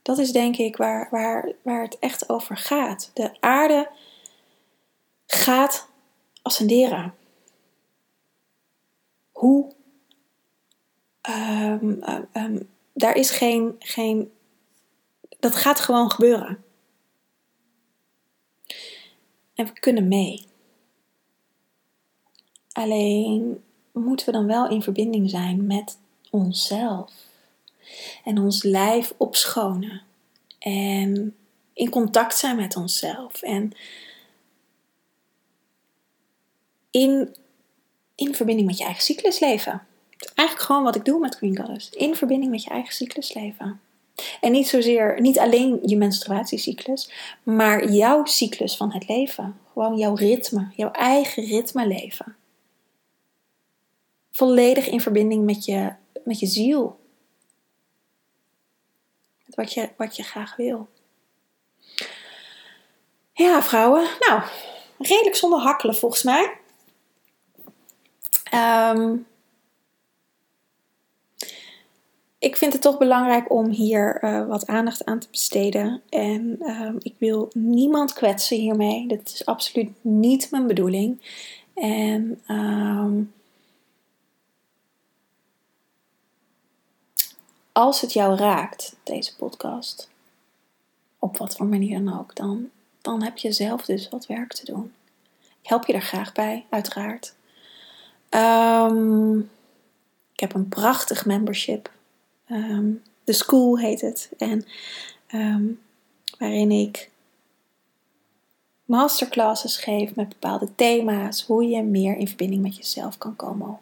Dat 0.02 0.18
is 0.18 0.32
denk 0.32 0.58
ik 0.58 0.78
waar, 0.78 1.08
waar, 1.12 1.52
waar 1.62 1.82
het 1.82 2.00
echt 2.00 2.30
over 2.30 2.58
gaat. 2.58 3.12
De 3.14 3.32
aarde 3.40 3.90
gaat 5.28 5.88
ascenderen. 6.42 7.14
Hoe? 9.32 9.72
Um, 11.30 12.68
daar 13.02 13.16
is 13.16 13.32
geen, 13.32 13.76
geen. 13.80 14.32
Dat 15.40 15.56
gaat 15.56 15.80
gewoon 15.80 16.12
gebeuren. 16.12 16.64
En 19.56 19.66
we 19.66 19.80
kunnen 19.80 20.08
mee. 20.08 20.46
Alleen 22.72 23.64
moeten 23.92 24.26
we 24.26 24.32
dan 24.32 24.46
wel 24.48 24.70
in 24.70 24.82
verbinding 24.82 25.30
zijn 25.30 25.66
met 25.68 25.98
onszelf. 26.30 27.14
En 28.24 28.38
ons 28.38 28.64
lijf 28.64 29.14
opschonen. 29.18 30.02
En 30.60 31.36
in 31.74 31.90
contact 31.90 32.38
zijn 32.38 32.56
met 32.56 32.76
onszelf. 32.76 33.42
En 33.42 33.72
in, 36.92 37.36
in 38.16 38.36
verbinding 38.36 38.68
met 38.68 38.78
je 38.78 38.84
eigen 38.84 39.04
cyclus 39.04 39.40
leven. 39.40 39.86
Eigenlijk 40.36 40.68
gewoon 40.68 40.84
wat 40.84 40.96
ik 40.96 41.06
doe 41.06 41.20
met 41.20 41.36
Green 41.36 41.58
Goddess. 41.58 41.90
In 41.90 42.16
verbinding 42.16 42.52
met 42.52 42.64
je 42.64 42.70
eigen 42.70 42.94
cyclus 42.94 43.34
leven. 43.34 43.82
En 44.42 44.52
niet 44.52 44.68
zozeer, 44.68 45.22
niet 45.22 45.40
alleen 45.40 45.80
je 45.86 45.98
menstruatiecyclus, 45.98 47.12
maar 47.44 47.92
jouw 47.92 48.26
cyclus 48.26 48.78
van 48.78 48.94
het 48.94 49.08
leven. 49.08 49.60
Gewoon 49.74 49.98
jouw 49.98 50.14
ritme, 50.14 50.68
jouw 50.76 50.92
eigen 50.92 51.44
ritme 51.44 51.88
leven. 51.88 52.36
Volledig 54.32 54.88
in 54.88 55.02
verbinding 55.02 55.46
met 55.46 55.66
je, 55.66 55.94
met 56.24 56.40
je 56.40 56.46
ziel. 56.46 57.00
Met 59.46 59.56
wat 59.56 59.74
je, 59.74 59.90
wat 59.98 60.16
je 60.16 60.24
graag 60.24 60.56
wil. 60.56 60.88
Ja, 63.34 63.64
vrouwen. 63.64 64.10
Nou, 64.20 64.42
redelijk 64.98 65.36
zonder 65.36 65.60
hakkelen 65.60 65.96
volgens 65.96 66.24
mij. 66.24 66.58
Um, 68.54 69.28
ik 72.42 72.56
vind 72.56 72.74
het 72.74 72.82
toch 72.82 72.98
belangrijk 72.98 73.52
om 73.52 73.70
hier 73.70 74.24
uh, 74.24 74.48
wat 74.48 74.68
aandacht 74.68 75.06
aan 75.06 75.20
te 75.20 75.28
besteden. 75.32 76.02
En 76.10 76.58
um, 76.62 76.98
ik 77.00 77.16
wil 77.18 77.50
niemand 77.54 78.14
kwetsen 78.14 78.58
hiermee. 78.58 79.08
Dat 79.08 79.28
is 79.34 79.46
absoluut 79.46 79.90
niet 80.02 80.52
mijn 80.52 80.68
bedoeling. 80.68 81.22
En 81.74 82.42
um, 82.48 83.34
als 87.72 88.02
het 88.02 88.14
jou 88.14 88.36
raakt, 88.36 88.96
deze 89.04 89.36
podcast, 89.36 90.10
op 91.20 91.38
wat 91.38 91.56
voor 91.56 91.66
manier 91.66 92.04
dan 92.04 92.20
ook, 92.20 92.36
dan, 92.36 92.70
dan 93.02 93.24
heb 93.24 93.38
je 93.38 93.52
zelf 93.52 93.86
dus 93.86 94.10
wat 94.10 94.26
werk 94.26 94.54
te 94.54 94.66
doen. 94.66 94.94
Ik 95.62 95.70
help 95.70 95.86
je 95.86 95.94
er 95.94 96.02
graag 96.02 96.32
bij, 96.32 96.66
uiteraard. 96.70 97.34
Um, 98.30 99.40
ik 100.34 100.40
heb 100.40 100.54
een 100.54 100.70
prachtig 100.70 101.26
membership. 101.26 101.92
Um, 102.52 103.02
The 103.24 103.34
School 103.34 103.80
heet 103.80 104.02
het. 104.02 104.32
En 104.38 104.66
um, 105.34 105.82
waarin 106.38 106.72
ik 106.72 107.10
masterclasses 108.86 109.78
geef 109.78 110.16
met 110.16 110.30
bepaalde 110.30 110.76
thema's. 110.76 111.44
Hoe 111.44 111.68
je 111.68 111.84
meer 111.84 112.18
in 112.18 112.28
verbinding 112.28 112.62
met 112.62 112.76
jezelf 112.76 113.18
kan 113.18 113.36
komen. 113.36 113.80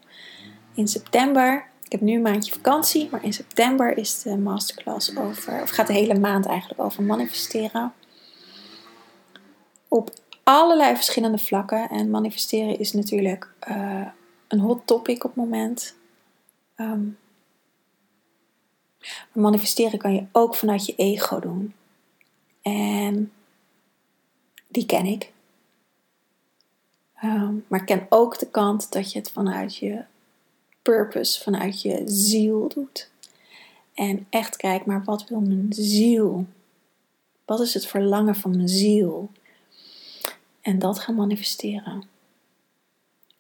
In 0.73 0.88
september, 0.88 1.67
ik 1.84 1.91
heb 1.91 2.01
nu 2.01 2.13
een 2.13 2.21
maandje 2.21 2.51
vakantie, 2.51 3.08
maar 3.12 3.23
in 3.23 3.34
september 3.34 3.97
is 3.97 4.21
de 4.21 4.38
masterclass 4.38 5.17
over, 5.17 5.62
of 5.62 5.69
gaat 5.69 5.88
de 5.88 5.93
hele 5.93 6.19
maand 6.19 6.45
eigenlijk 6.45 6.82
over 6.82 7.03
manifesteren. 7.03 7.93
Op 9.88 10.13
allerlei 10.43 10.95
verschillende 10.95 11.38
vlakken. 11.38 11.89
En 11.89 12.10
manifesteren 12.10 12.79
is 12.79 12.93
natuurlijk 12.93 13.53
uh, 13.69 14.08
een 14.47 14.60
hot 14.60 14.88
topic 14.88 15.23
op 15.23 15.36
het 15.36 15.43
moment. 15.43 15.95
Um, 16.75 17.17
maar 18.99 19.43
manifesteren 19.43 19.99
kan 19.99 20.13
je 20.13 20.25
ook 20.31 20.55
vanuit 20.55 20.85
je 20.85 20.95
ego 20.95 21.39
doen. 21.39 21.73
En 22.62 23.31
die 24.67 24.85
ken 24.85 25.05
ik. 25.05 25.31
Um, 27.23 27.65
maar 27.67 27.83
ken 27.83 28.05
ook 28.09 28.39
de 28.39 28.49
kant 28.49 28.91
dat 28.91 29.12
je 29.12 29.19
het 29.19 29.31
vanuit 29.31 29.75
je 29.75 30.04
purpose, 30.81 31.43
vanuit 31.43 31.81
je 31.81 32.02
ziel 32.06 32.67
doet. 32.67 33.10
En 33.93 34.27
echt 34.29 34.56
kijk, 34.56 34.85
maar 34.85 35.04
wat 35.04 35.27
wil 35.27 35.39
mijn 35.39 35.73
ziel? 35.73 36.45
Wat 37.45 37.60
is 37.60 37.73
het 37.73 37.87
verlangen 37.87 38.35
van 38.35 38.56
mijn 38.56 38.69
ziel? 38.69 39.31
En 40.62 40.79
dat 40.79 41.00
gaan 41.00 41.15
manifesteren. 41.15 42.04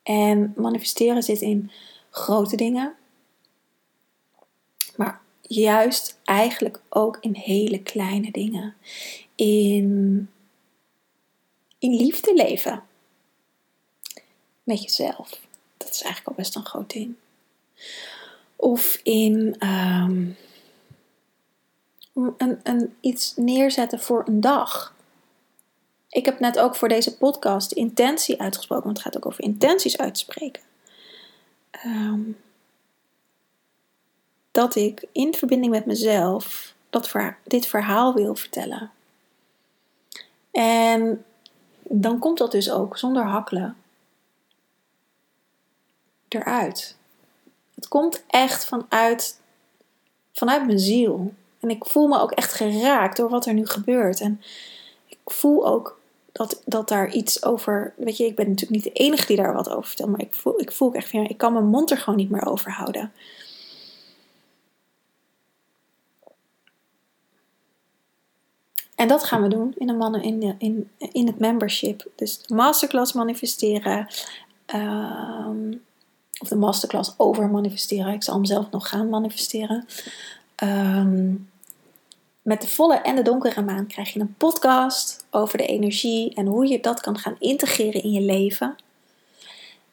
En 0.03 0.53
manifesteren 0.55 1.23
zit 1.23 1.41
in 1.41 1.71
grote 2.09 2.55
dingen, 2.55 2.95
juist 5.49 6.19
eigenlijk 6.23 6.81
ook 6.89 7.17
in 7.21 7.35
hele 7.35 7.81
kleine 7.81 8.31
dingen. 8.31 8.75
In, 9.35 10.29
in 11.79 11.95
liefde 11.95 12.33
leven. 12.33 12.83
met 14.63 14.81
jezelf. 14.83 15.39
Dat 15.77 15.89
is 15.89 16.01
eigenlijk 16.01 16.27
al 16.27 16.43
best 16.43 16.55
een 16.55 16.65
groot 16.65 16.91
ding. 16.91 17.15
Of 18.55 18.99
in 19.03 19.55
ehm, 19.59 20.25
een, 22.13 22.59
een, 22.63 22.95
iets 23.01 23.33
neerzetten 23.35 23.99
voor 23.99 24.23
een 24.27 24.41
dag. 24.41 24.95
Ik 26.09 26.25
heb 26.25 26.39
net 26.39 26.59
ook 26.59 26.75
voor 26.75 26.87
deze 26.87 27.17
podcast 27.17 27.71
intentie 27.71 28.41
uitgesproken, 28.41 28.85
want 28.85 28.97
het 28.97 29.05
gaat 29.05 29.17
ook 29.17 29.25
over 29.25 29.43
intenties 29.43 29.97
uitspreken. 29.97 30.61
Um, 31.85 32.37
dat 34.51 34.75
ik 34.75 35.05
in 35.11 35.33
verbinding 35.33 35.71
met 35.71 35.85
mezelf 35.85 36.73
dat 36.89 37.13
dit 37.43 37.65
verhaal 37.67 38.13
wil 38.13 38.35
vertellen. 38.35 38.91
En 40.51 41.25
dan 41.83 42.19
komt 42.19 42.37
dat 42.37 42.51
dus 42.51 42.71
ook 42.71 42.97
zonder 42.97 43.23
hakkelen 43.23 43.75
eruit. 46.27 46.95
Het 47.75 47.87
komt 47.87 48.23
echt 48.27 48.65
vanuit, 48.65 49.39
vanuit 50.33 50.65
mijn 50.65 50.79
ziel. 50.79 51.33
En 51.59 51.69
ik 51.69 51.85
voel 51.85 52.07
me 52.07 52.19
ook 52.19 52.31
echt 52.31 52.53
geraakt 52.53 53.17
door 53.17 53.29
wat 53.29 53.45
er 53.45 53.53
nu 53.53 53.67
gebeurt. 53.67 54.21
En 54.21 54.41
ik 55.07 55.17
voel 55.25 55.67
ook 55.67 55.99
dat, 56.31 56.61
dat 56.65 56.87
daar 56.87 57.11
iets 57.11 57.43
over. 57.43 57.93
Weet 57.95 58.17
je, 58.17 58.25
ik 58.25 58.35
ben 58.35 58.49
natuurlijk 58.49 58.83
niet 58.83 58.93
de 58.93 58.99
enige 59.03 59.25
die 59.25 59.37
daar 59.37 59.53
wat 59.53 59.69
over 59.69 59.87
vertelt. 59.87 60.09
Maar 60.09 60.21
ik 60.21 60.35
voel, 60.35 60.61
ik 60.61 60.71
voel 60.71 60.93
echt 60.93 61.11
ja, 61.11 61.27
ik 61.27 61.37
kan 61.37 61.53
mijn 61.53 61.65
mond 61.65 61.91
er 61.91 61.97
gewoon 61.97 62.19
niet 62.19 62.29
meer 62.29 62.45
over 62.45 62.71
houden. 62.71 63.11
En 68.99 69.07
dat 69.07 69.23
gaan 69.23 69.41
we 69.41 69.47
doen 69.47 69.73
in, 69.77 69.87
de 69.87 69.93
mannen, 69.93 70.21
in, 70.21 70.55
in, 70.57 70.89
in 71.11 71.27
het 71.27 71.39
membership. 71.39 72.05
Dus 72.15 72.41
de 72.41 72.53
masterclass 72.53 73.13
manifesteren. 73.13 74.07
Ehm, 74.65 75.73
of 76.39 76.47
de 76.47 76.55
masterclass 76.55 77.13
over 77.17 77.49
manifesteren. 77.49 78.13
Ik 78.13 78.23
zal 78.23 78.33
hem 78.33 78.45
zelf 78.45 78.71
nog 78.71 78.89
gaan 78.89 79.09
manifesteren. 79.09 79.85
Ehm, 80.55 81.33
met 82.41 82.61
de 82.61 82.67
volle 82.67 82.95
en 82.95 83.15
de 83.15 83.21
donkere 83.21 83.61
maan 83.61 83.87
krijg 83.87 84.13
je 84.13 84.19
een 84.19 84.35
podcast 84.37 85.25
over 85.31 85.57
de 85.57 85.65
energie 85.65 86.33
en 86.33 86.45
hoe 86.45 86.67
je 86.67 86.79
dat 86.79 87.01
kan 87.01 87.17
gaan 87.17 87.35
integreren 87.39 88.03
in 88.03 88.11
je 88.11 88.21
leven. 88.21 88.75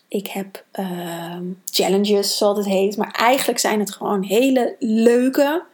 Ik 0.09 0.27
heb 0.27 0.65
ehm, 0.71 1.45
challenges, 1.65 2.37
zoals 2.37 2.59
het 2.59 2.67
heet, 2.67 2.97
maar 2.97 3.11
eigenlijk 3.11 3.59
zijn 3.59 3.81
het 3.81 3.93
gewoon 3.93 4.23
hele 4.23 4.77
leuke, 4.79 5.65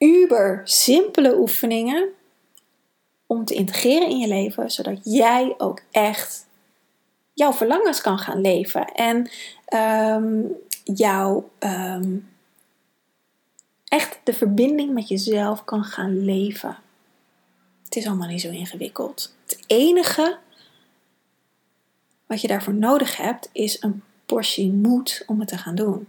uber 0.00 0.60
simpele 0.64 1.38
oefeningen 1.38 2.08
om 3.26 3.44
te 3.44 3.54
integreren 3.54 4.08
in 4.08 4.18
je 4.18 4.28
leven, 4.28 4.70
zodat 4.70 5.00
jij 5.02 5.54
ook 5.58 5.80
echt 5.90 6.46
jouw 7.32 7.52
verlangens 7.52 8.00
kan 8.00 8.18
gaan 8.18 8.40
leven 8.40 8.84
en 8.86 9.30
um, 9.74 10.56
jouw 10.84 11.50
ehm, 11.58 12.16
echt 13.84 14.20
de 14.24 14.32
verbinding 14.32 14.92
met 14.92 15.08
jezelf 15.08 15.64
kan 15.64 15.84
gaan 15.84 16.24
leven. 16.24 16.78
Het 17.84 17.96
is 17.96 18.06
allemaal 18.06 18.28
niet 18.28 18.40
zo 18.40 18.50
ingewikkeld. 18.50 19.36
Het 19.46 19.64
enige 19.66 20.38
wat 22.26 22.40
je 22.40 22.48
daarvoor 22.48 22.74
nodig 22.74 23.16
hebt 23.16 23.48
is 23.52 23.82
een 23.82 24.02
portie 24.26 24.72
moed 24.72 25.24
om 25.26 25.38
het 25.40 25.48
te 25.48 25.58
gaan 25.58 25.74
doen. 25.74 26.08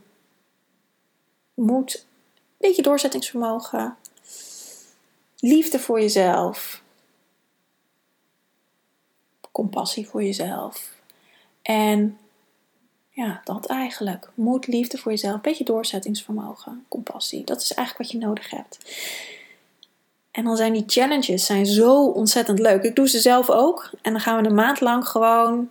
Moed, 1.53 2.05
beetje 2.61 2.81
doorzettingsvermogen, 2.81 3.97
liefde 5.39 5.79
voor 5.79 6.01
jezelf, 6.01 6.81
compassie 9.51 10.07
voor 10.07 10.23
jezelf 10.23 10.91
en 11.61 12.17
ja, 13.09 13.41
dat 13.43 13.65
eigenlijk. 13.65 14.29
Moed, 14.33 14.67
liefde 14.67 14.97
voor 14.97 15.11
jezelf, 15.11 15.41
beetje 15.41 15.63
doorzettingsvermogen, 15.63 16.85
compassie. 16.87 17.43
Dat 17.43 17.61
is 17.61 17.73
eigenlijk 17.73 18.11
wat 18.11 18.21
je 18.21 18.27
nodig 18.27 18.49
hebt. 18.49 18.77
En 20.31 20.43
dan 20.43 20.55
zijn 20.55 20.73
die 20.73 20.83
challenges 20.87 21.45
zijn 21.45 21.65
zo 21.65 22.05
ontzettend 22.05 22.59
leuk. 22.59 22.83
Ik 22.83 22.95
doe 22.95 23.09
ze 23.09 23.19
zelf 23.19 23.49
ook. 23.49 23.89
En 24.01 24.11
dan 24.11 24.21
gaan 24.21 24.41
we 24.41 24.49
een 24.49 24.55
maand 24.55 24.79
lang 24.79 25.07
gewoon 25.07 25.69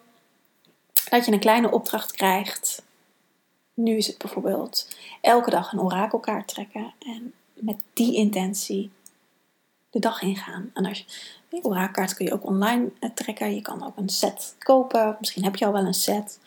dat 1.09 1.24
je 1.24 1.32
een 1.32 1.41
kleine 1.41 1.70
opdracht 1.70 2.12
krijgt. 2.12 2.82
Nu 3.83 3.97
is 3.97 4.07
het 4.07 4.18
bijvoorbeeld 4.18 4.89
elke 5.20 5.51
dag 5.51 5.72
een 5.72 5.81
orakelkaart 5.81 6.49
trekken 6.49 6.93
en 6.99 7.33
met 7.55 7.76
die 7.93 8.14
intentie 8.14 8.91
de 9.91 9.99
dag 9.99 10.22
ingaan. 10.22 10.70
En 10.74 10.87
als 10.87 10.99
je, 10.99 11.05
die 11.49 11.64
orakelkaart 11.64 12.14
kun 12.14 12.26
je 12.26 12.33
ook 12.33 12.47
online 12.47 12.91
eh, 13.01 13.11
trekken. 13.11 13.55
Je 13.55 13.62
kan 13.62 13.87
ook 13.87 13.97
een 13.97 14.09
set 14.09 14.55
kopen. 14.59 15.16
Misschien 15.20 15.45
heb 15.45 15.57
je 15.57 15.66
al 15.66 15.72
wel 15.72 15.87
een 15.87 15.95
set. 15.95 16.39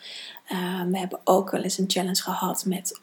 Ehm, 0.46 0.90
we 0.90 0.98
hebben 0.98 1.20
ook 1.24 1.50
wel 1.50 1.62
eens 1.62 1.78
een 1.78 1.90
challenge 1.90 2.22
gehad 2.22 2.64
met 2.64 3.00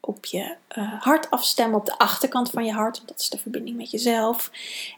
op 0.00 0.24
je 0.24 0.56
uh, 0.76 1.02
hart 1.02 1.30
afstemmen, 1.30 1.78
op 1.78 1.86
de 1.86 1.98
achterkant 1.98 2.50
van 2.50 2.64
je 2.64 2.72
hart. 2.72 3.02
Dat 3.06 3.20
is 3.20 3.28
de 3.28 3.38
verbinding 3.38 3.76
met 3.76 3.90
jezelf. 3.90 4.50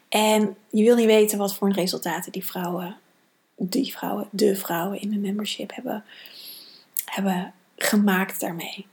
En 0.09 0.57
je 0.71 0.83
wil 0.83 0.97
niet 0.97 1.07
weten 1.07 1.39
wat 1.39 1.55
voor 1.55 1.73
resultaten 1.73 2.33
die 2.33 2.45
vrouwen, 2.45 2.97
die 3.57 3.93
vrouwen, 3.93 4.29
de 4.31 4.57
vrouwen 4.57 5.01
in 5.01 5.11
de 5.11 5.17
membership 5.17 5.75
hebben, 5.75 6.05
hebben 7.05 7.55
gemaakt 7.83 8.41
daarmee. 8.41 8.87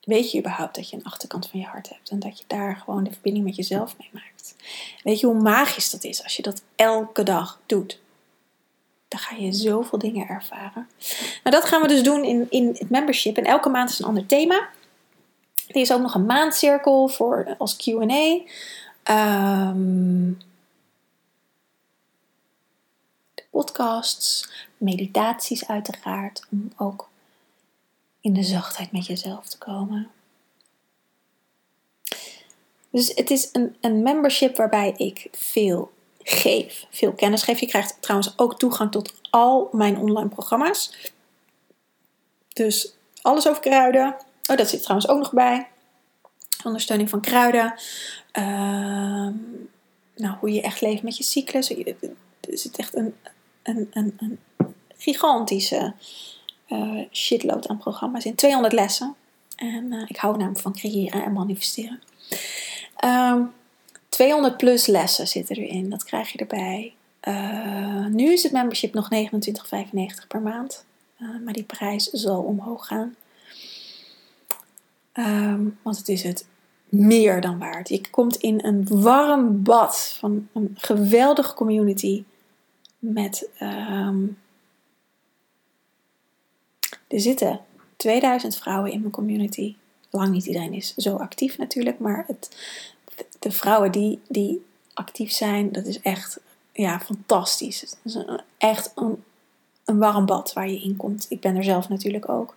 Weet 0.00 0.30
je 0.30 0.38
überhaupt 0.38 0.74
dat 0.74 0.90
je 0.90 0.96
een 0.96 1.04
achterkant 1.04 1.48
van 1.48 1.60
je 1.60 1.66
hart 1.66 1.88
hebt 1.88 2.10
en 2.10 2.18
dat 2.18 2.38
je 2.38 2.44
daar 2.46 2.76
gewoon 2.76 3.04
de 3.04 3.12
verbinding 3.12 3.44
met 3.44 3.56
jezelf 3.56 3.96
mee 3.98 4.10
maakt? 4.12 4.54
Weet 5.02 5.20
je 5.20 5.26
hoe 5.26 5.40
magisch 5.40 5.90
dat 5.90 6.04
is 6.04 6.22
als 6.22 6.36
je 6.36 6.42
dat 6.42 6.62
elke 6.76 7.22
dag 7.22 7.60
doet? 7.66 8.00
Dan 9.08 9.20
ga 9.20 9.36
je 9.36 9.52
zoveel 9.52 9.98
dingen 9.98 10.28
ervaren. 10.28 10.88
Nou, 11.42 11.56
dat 11.56 11.64
gaan 11.64 11.82
we 11.82 11.88
dus 11.88 12.02
doen 12.02 12.24
in, 12.24 12.46
in 12.50 12.76
het 12.78 12.90
membership. 12.90 13.36
En 13.36 13.44
elke 13.44 13.68
maand 13.68 13.90
is 13.90 13.98
een 13.98 14.04
ander 14.04 14.26
thema. 14.26 14.68
Er 15.68 15.80
is 15.80 15.92
ook 15.92 16.00
nog 16.00 16.14
een 16.14 16.26
maandcirkel 16.26 17.08
voor, 17.08 17.54
als 17.58 17.76
QA. 17.76 18.00
Um, 18.00 18.44
ehm, 19.02 20.32
de 23.34 23.39
podcasts, 23.50 24.50
meditaties 24.76 25.66
uiteraard. 25.68 26.46
Om 26.50 26.72
ook 26.76 27.08
in 28.20 28.32
de 28.32 28.42
zachtheid 28.42 28.92
met 28.92 29.06
jezelf 29.06 29.46
te 29.46 29.58
komen. 29.58 30.10
Dus 32.90 33.12
het 33.14 33.30
is 33.30 33.48
een, 33.52 33.76
een 33.80 34.02
membership 34.02 34.56
waarbij 34.56 34.94
ik 34.96 35.28
veel 35.32 35.92
geef, 36.22 36.86
veel 36.90 37.12
kennis 37.12 37.42
geef. 37.42 37.60
Je 37.60 37.66
krijgt 37.66 37.96
trouwens 38.00 38.38
ook 38.38 38.58
toegang 38.58 38.90
tot 38.90 39.14
al 39.30 39.68
mijn 39.72 39.98
online 39.98 40.28
programma's. 40.28 41.12
Dus 42.52 42.94
alles 43.22 43.48
over 43.48 43.62
kruiden. 43.62 44.16
Oh, 44.50 44.56
dat 44.56 44.68
zit 44.68 44.82
trouwens 44.82 45.10
ook 45.10 45.18
nog 45.18 45.32
bij. 45.32 45.68
Ondersteuning 46.64 47.08
van 47.08 47.20
kruiden. 47.20 47.74
Ehm, 48.32 49.34
nou, 50.16 50.36
hoe 50.40 50.52
je 50.52 50.62
echt 50.62 50.80
leeft 50.80 51.02
met 51.02 51.16
je 51.16 51.22
cyclus. 51.22 51.70
Er 51.70 51.96
zit 52.40 52.76
echt 52.76 52.96
een, 52.96 53.14
een, 53.62 53.88
een, 53.92 54.38
gigantische 54.96 55.94
uh, 56.68 57.04
shitload 57.12 57.68
aan 57.68 57.78
programma's 57.78 58.24
in. 58.24 58.34
200 58.34 58.72
lessen. 58.72 59.14
En 59.56 59.92
uh, 59.92 60.02
ik 60.06 60.16
hou 60.16 60.36
namelijk 60.36 60.60
van 60.60 60.72
creëren 60.72 61.24
en 61.24 61.32
manifesteren. 61.32 62.00
Um, 63.04 63.52
200 64.08 64.56
plus 64.56 64.86
lessen 64.86 65.28
zitten 65.28 65.56
erin. 65.56 65.90
Dat 65.90 66.04
krijg 66.04 66.32
je 66.32 66.38
erbij. 66.38 66.94
Uh, 67.28 68.06
nu 68.06 68.32
is 68.32 68.42
het 68.42 68.52
membership 68.52 68.94
nog 68.94 69.08
29,95 69.14 70.26
per 70.28 70.40
maand. 70.40 70.84
Maar 71.44 71.52
die 71.52 71.62
prijs 71.62 72.04
zal 72.04 72.42
omhoog 72.42 72.86
gaan. 72.86 73.14
Um, 75.14 75.78
want 75.82 75.98
het 75.98 76.08
is 76.08 76.22
het 76.22 76.46
meer 76.88 77.40
dan 77.40 77.58
waard. 77.58 77.88
Je 77.88 78.10
komt 78.10 78.36
in 78.36 78.64
een 78.64 78.86
warm 78.88 79.62
bad 79.62 80.16
van 80.18 80.48
een 80.52 80.74
geweldige 80.74 81.54
community. 81.54 82.22
Met. 83.00 83.48
Um, 83.60 84.38
er 87.08 87.20
zitten 87.20 87.60
2000 87.96 88.56
vrouwen 88.56 88.92
in 88.92 89.00
mijn 89.00 89.12
community. 89.12 89.76
Lang 90.10 90.30
niet 90.30 90.46
iedereen 90.46 90.72
is 90.72 90.94
zo 90.94 91.16
actief 91.16 91.58
natuurlijk, 91.58 91.98
maar 91.98 92.24
het, 92.26 92.56
de 93.38 93.50
vrouwen 93.50 93.92
die, 93.92 94.20
die 94.28 94.64
actief 94.94 95.32
zijn, 95.32 95.72
dat 95.72 95.86
is 95.86 96.00
echt 96.00 96.40
ja, 96.72 97.00
fantastisch. 97.00 97.80
Het 97.80 97.96
is 98.04 98.24
echt 98.58 98.92
een, 98.94 99.22
een 99.84 99.98
warm 99.98 100.26
bad 100.26 100.52
waar 100.52 100.70
je 100.70 100.82
in 100.82 100.96
komt. 100.96 101.26
Ik 101.28 101.40
ben 101.40 101.56
er 101.56 101.64
zelf 101.64 101.88
natuurlijk 101.88 102.28
ook. 102.28 102.56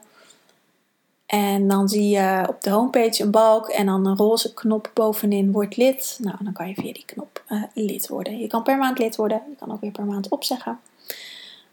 en 1.31 1.69
dan 1.69 1.89
zie 1.89 2.09
je 2.09 2.45
op 2.49 2.63
de 2.63 2.71
homepage 2.71 3.23
een 3.23 3.31
balk 3.31 3.69
en 3.69 3.87
dan 3.87 4.07
een 4.07 4.17
roze 4.17 4.55
knop 4.55 4.91
bovenin 4.95 5.53
wordt 5.53 5.77
lid. 5.77 6.19
Nou, 6.23 6.37
dan 6.41 6.53
kan 6.53 6.69
je 6.69 6.75
via 6.75 6.93
die 6.93 7.05
knop 7.05 7.45
uh, 7.49 7.63
lid 7.75 8.09
worden. 8.09 8.39
Je 8.39 8.47
kan 8.47 8.63
per 8.63 8.79
maand 8.79 8.99
lid 8.99 9.17
worden. 9.17 9.43
Je 9.49 9.57
kan 9.57 9.73
ook 9.73 9.81
weer 9.81 9.91
per 9.91 10.05
maand 10.05 10.29
opzeggen. 10.29 10.81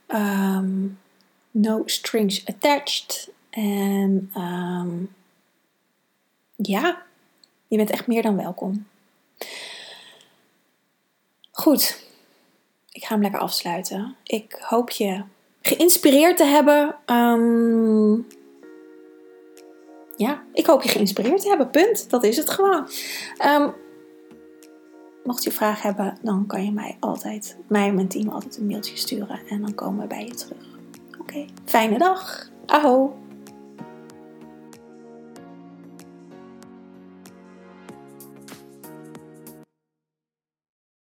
Um, 0.07 0.99
no 1.51 1.81
strings 1.85 2.45
attached. 2.45 3.29
En 3.49 4.31
um, 4.35 5.13
ja, 6.55 7.01
je 7.67 7.77
bent 7.77 7.89
echt 7.89 8.07
meer 8.07 8.21
dan 8.21 8.35
welkom. 8.35 8.87
Goed, 11.51 12.06
ik 12.97 13.03
ga 13.03 13.13
hem 13.13 13.21
lekker 13.21 13.39
afsluiten. 13.39 14.15
Ik 14.23 14.57
hoop 14.61 14.89
je 14.89 15.23
geïnspireerd 15.61 16.37
te 16.37 16.43
hebben. 16.43 16.95
Um, 17.05 18.27
ja, 20.15 20.43
ik 20.53 20.65
hoop 20.65 20.81
je 20.81 20.89
geïnspireerd 20.89 21.41
te 21.41 21.47
hebben. 21.47 21.69
Punt. 21.69 22.09
Dat 22.09 22.23
is 22.23 22.37
het 22.37 22.49
gewoon. 22.49 22.89
Um, 23.45 23.73
mocht 25.23 25.43
je 25.43 25.51
vragen 25.51 25.81
hebben, 25.81 26.17
dan 26.21 26.45
kan 26.47 26.63
je 26.63 26.71
mij 26.71 26.97
altijd, 26.99 27.57
mij 27.67 27.87
en 27.87 27.95
mijn 27.95 28.07
team 28.07 28.29
altijd 28.29 28.57
een 28.57 28.67
mailtje 28.67 28.97
sturen. 28.97 29.39
En 29.49 29.61
dan 29.61 29.73
komen 29.75 30.01
we 30.01 30.07
bij 30.07 30.25
je 30.25 30.33
terug. 30.33 30.65
Oké, 31.19 31.45
fijne 31.65 31.97
dag. 31.97 32.49
Aho. 32.65 33.17